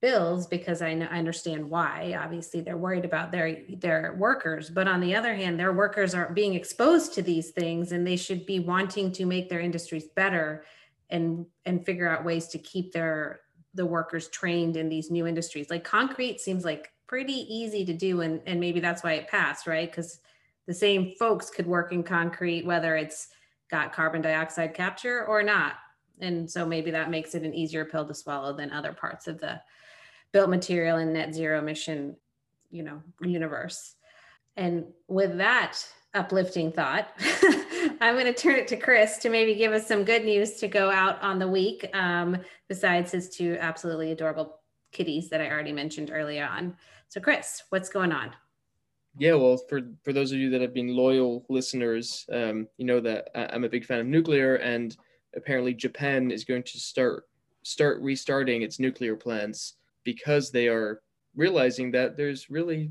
bills 0.00 0.48
because 0.48 0.82
I, 0.82 0.94
know, 0.94 1.06
I 1.10 1.18
understand 1.18 1.70
why. 1.70 2.18
Obviously, 2.18 2.60
they're 2.60 2.76
worried 2.76 3.04
about 3.04 3.30
their 3.30 3.58
their 3.78 4.16
workers, 4.18 4.68
but 4.68 4.88
on 4.88 5.00
the 5.00 5.14
other 5.14 5.34
hand, 5.34 5.58
their 5.58 5.72
workers 5.72 6.14
are 6.14 6.32
being 6.32 6.54
exposed 6.54 7.14
to 7.14 7.22
these 7.22 7.50
things, 7.50 7.92
and 7.92 8.06
they 8.06 8.16
should 8.16 8.44
be 8.44 8.58
wanting 8.58 9.12
to 9.12 9.26
make 9.26 9.48
their 9.48 9.60
industries 9.60 10.08
better 10.16 10.64
and 11.10 11.46
and 11.66 11.86
figure 11.86 12.08
out 12.08 12.24
ways 12.24 12.48
to 12.48 12.58
keep 12.58 12.92
their 12.92 13.40
the 13.74 13.86
workers 13.86 14.28
trained 14.28 14.76
in 14.76 14.88
these 14.88 15.10
new 15.10 15.26
industries. 15.26 15.70
Like 15.70 15.84
concrete 15.84 16.40
seems 16.40 16.64
like 16.64 16.91
pretty 17.12 17.46
easy 17.54 17.84
to 17.84 17.92
do, 17.92 18.22
and 18.22 18.40
and 18.46 18.58
maybe 18.58 18.80
that's 18.80 19.02
why 19.02 19.12
it 19.12 19.28
passed, 19.28 19.66
right? 19.66 19.90
Because 19.90 20.20
the 20.66 20.72
same 20.72 21.12
folks 21.18 21.50
could 21.50 21.66
work 21.66 21.92
in 21.92 22.02
concrete 22.02 22.64
whether 22.64 22.96
it's 22.96 23.28
got 23.68 23.92
carbon 23.92 24.22
dioxide 24.22 24.74
capture 24.74 25.26
or 25.26 25.42
not 25.42 25.74
and 26.22 26.50
so 26.50 26.64
maybe 26.64 26.90
that 26.92 27.10
makes 27.10 27.34
it 27.34 27.42
an 27.42 27.54
easier 27.54 27.84
pill 27.84 28.06
to 28.06 28.14
swallow 28.14 28.52
than 28.52 28.70
other 28.70 28.92
parts 28.92 29.26
of 29.26 29.40
the 29.40 29.60
built 30.32 30.48
material 30.48 30.98
and 30.98 31.12
net 31.12 31.34
zero 31.34 31.58
emission, 31.58 32.16
you 32.70 32.82
know, 32.82 33.02
universe. 33.20 33.96
And 34.56 34.86
with 35.08 35.38
that 35.38 35.78
uplifting 36.14 36.72
thought, 36.72 37.08
I'm 38.00 38.14
going 38.14 38.26
to 38.26 38.32
turn 38.32 38.56
it 38.56 38.68
to 38.68 38.76
Chris 38.76 39.18
to 39.18 39.30
maybe 39.30 39.54
give 39.54 39.72
us 39.72 39.86
some 39.86 40.04
good 40.04 40.24
news 40.24 40.52
to 40.58 40.68
go 40.68 40.90
out 40.90 41.20
on 41.22 41.38
the 41.38 41.48
week, 41.48 41.88
um, 41.94 42.38
besides 42.68 43.12
his 43.12 43.28
two 43.30 43.56
absolutely 43.60 44.12
adorable 44.12 44.60
kitties 44.92 45.28
that 45.30 45.40
I 45.40 45.50
already 45.50 45.72
mentioned 45.72 46.10
earlier 46.12 46.46
on. 46.46 46.76
So, 47.12 47.20
Chris, 47.20 47.64
what's 47.68 47.90
going 47.90 48.10
on? 48.10 48.32
Yeah, 49.18 49.34
well, 49.34 49.58
for 49.68 49.82
for 50.02 50.14
those 50.14 50.32
of 50.32 50.38
you 50.38 50.48
that 50.48 50.62
have 50.62 50.72
been 50.72 50.96
loyal 50.96 51.44
listeners, 51.50 52.24
um, 52.32 52.66
you 52.78 52.86
know 52.86 53.00
that 53.00 53.28
I'm 53.34 53.64
a 53.64 53.68
big 53.68 53.84
fan 53.84 54.00
of 54.00 54.06
nuclear, 54.06 54.54
and 54.54 54.96
apparently 55.36 55.74
Japan 55.74 56.30
is 56.30 56.42
going 56.42 56.62
to 56.62 56.80
start 56.80 57.24
start 57.64 58.00
restarting 58.00 58.62
its 58.62 58.80
nuclear 58.80 59.14
plants 59.14 59.74
because 60.04 60.50
they 60.50 60.68
are 60.68 61.02
realizing 61.36 61.90
that 61.90 62.16
there's 62.16 62.48
really 62.48 62.90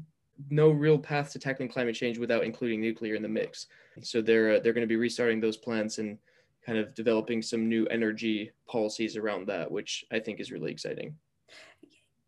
no 0.51 0.69
real 0.69 0.99
path 0.99 1.31
to 1.31 1.39
tackling 1.39 1.69
climate 1.69 1.95
change 1.95 2.19
without 2.19 2.43
including 2.43 2.79
nuclear 2.79 3.15
in 3.15 3.23
the 3.23 3.27
mix. 3.27 3.65
So 4.03 4.21
they're 4.21 4.57
uh, 4.57 4.59
they're 4.59 4.73
going 4.73 4.87
to 4.87 4.95
be 4.95 4.97
restarting 4.97 5.41
those 5.41 5.57
plants 5.57 5.97
and 5.97 6.19
kind 6.63 6.77
of 6.77 6.93
developing 6.93 7.41
some 7.41 7.67
new 7.67 7.87
energy 7.87 8.51
policies 8.67 9.17
around 9.17 9.47
that, 9.47 9.71
which 9.71 10.05
I 10.11 10.19
think 10.19 10.39
is 10.39 10.51
really 10.51 10.71
exciting. 10.71 11.15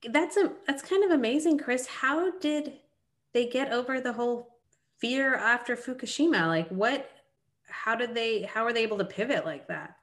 That's 0.09 0.37
a 0.37 0.51
that's 0.67 0.81
kind 0.81 1.03
of 1.03 1.11
amazing, 1.11 1.57
Chris. 1.57 1.87
How 1.87 2.31
did 2.39 2.73
they 3.33 3.47
get 3.47 3.71
over 3.71 3.99
the 3.99 4.13
whole 4.13 4.59
fear 4.99 5.35
after 5.35 5.75
Fukushima? 5.75 6.47
Like 6.47 6.69
what 6.69 7.09
how 7.67 7.95
did 7.95 8.13
they 8.13 8.43
how 8.43 8.65
are 8.65 8.73
they 8.73 8.83
able 8.83 8.97
to 8.97 9.05
pivot 9.05 9.45
like 9.45 9.67
that? 9.67 9.95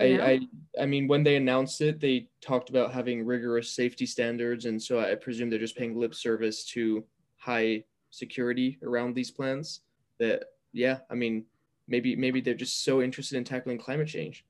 I, 0.00 0.04
I 0.20 0.40
I 0.82 0.86
mean 0.86 1.08
when 1.08 1.24
they 1.24 1.36
announced 1.36 1.80
it, 1.80 2.00
they 2.00 2.28
talked 2.40 2.70
about 2.70 2.92
having 2.92 3.24
rigorous 3.24 3.70
safety 3.70 4.06
standards, 4.06 4.64
and 4.64 4.80
so 4.80 5.00
I 5.00 5.14
presume 5.14 5.50
they're 5.50 5.58
just 5.58 5.76
paying 5.76 5.98
lip 5.98 6.14
service 6.14 6.64
to 6.66 7.04
high 7.36 7.84
security 8.10 8.78
around 8.82 9.14
these 9.14 9.30
plans. 9.30 9.80
That 10.18 10.44
yeah, 10.72 10.98
I 11.10 11.14
mean 11.14 11.44
maybe 11.88 12.14
maybe 12.14 12.40
they're 12.40 12.54
just 12.54 12.84
so 12.84 13.02
interested 13.02 13.36
in 13.36 13.44
tackling 13.44 13.78
climate 13.78 14.08
change. 14.08 14.44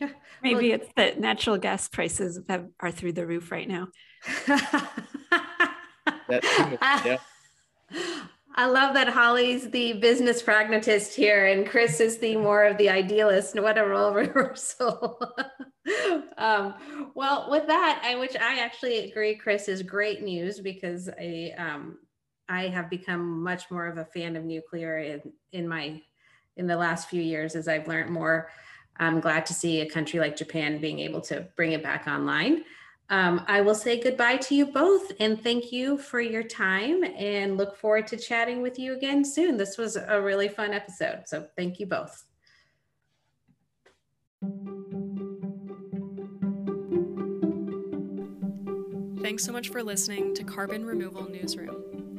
Yeah, 0.00 0.10
maybe 0.42 0.70
well, 0.70 0.80
it's 0.80 0.92
that 0.96 1.20
natural 1.20 1.58
gas 1.58 1.88
prices 1.88 2.40
have, 2.48 2.66
are 2.80 2.90
through 2.90 3.12
the 3.12 3.26
roof 3.26 3.50
right 3.50 3.68
now. 3.68 3.88
that, 4.46 6.42
yeah. 7.04 7.18
I 8.54 8.66
love 8.66 8.94
that 8.94 9.08
Holly's 9.08 9.70
the 9.70 9.92
business 9.94 10.42
pragmatist 10.42 11.14
here 11.14 11.46
and 11.46 11.64
Chris 11.64 12.00
is 12.00 12.18
the 12.18 12.36
more 12.36 12.64
of 12.64 12.76
the 12.76 12.90
idealist. 12.90 13.54
What 13.60 13.78
a 13.78 13.86
role 13.86 14.12
reversal. 14.14 15.20
um, 16.36 16.74
well, 17.14 17.48
with 17.50 17.68
that, 17.68 18.02
I, 18.04 18.16
which 18.16 18.36
I 18.36 18.58
actually 18.58 19.10
agree, 19.10 19.36
Chris, 19.36 19.68
is 19.68 19.82
great 19.82 20.22
news 20.22 20.58
because 20.58 21.08
I, 21.08 21.52
um, 21.56 21.98
I 22.48 22.66
have 22.66 22.90
become 22.90 23.42
much 23.44 23.70
more 23.70 23.86
of 23.86 23.96
a 23.96 24.04
fan 24.06 24.34
of 24.34 24.44
nuclear 24.44 24.98
in, 24.98 25.22
in 25.52 25.68
my 25.68 26.02
in 26.56 26.66
the 26.66 26.76
last 26.76 27.08
few 27.08 27.22
years 27.22 27.54
as 27.54 27.68
I've 27.68 27.86
learned 27.86 28.10
more. 28.10 28.50
I'm 28.98 29.20
glad 29.20 29.46
to 29.46 29.54
see 29.54 29.80
a 29.80 29.88
country 29.88 30.20
like 30.20 30.36
Japan 30.36 30.80
being 30.80 31.00
able 31.00 31.20
to 31.22 31.46
bring 31.56 31.72
it 31.72 31.82
back 31.82 32.06
online. 32.06 32.64
Um, 33.10 33.42
I 33.46 33.62
will 33.62 33.74
say 33.74 34.00
goodbye 34.00 34.36
to 34.36 34.54
you 34.54 34.66
both 34.66 35.12
and 35.18 35.42
thank 35.42 35.72
you 35.72 35.96
for 35.96 36.20
your 36.20 36.42
time 36.42 37.02
and 37.04 37.56
look 37.56 37.74
forward 37.76 38.06
to 38.08 38.18
chatting 38.18 38.60
with 38.60 38.78
you 38.78 38.94
again 38.94 39.24
soon. 39.24 39.56
This 39.56 39.78
was 39.78 39.96
a 39.96 40.20
really 40.20 40.48
fun 40.48 40.74
episode. 40.74 41.22
So 41.26 41.46
thank 41.56 41.80
you 41.80 41.86
both. 41.86 42.24
Thanks 49.22 49.44
so 49.44 49.52
much 49.52 49.70
for 49.70 49.82
listening 49.82 50.34
to 50.34 50.44
Carbon 50.44 50.84
Removal 50.84 51.28
Newsroom. 51.28 51.97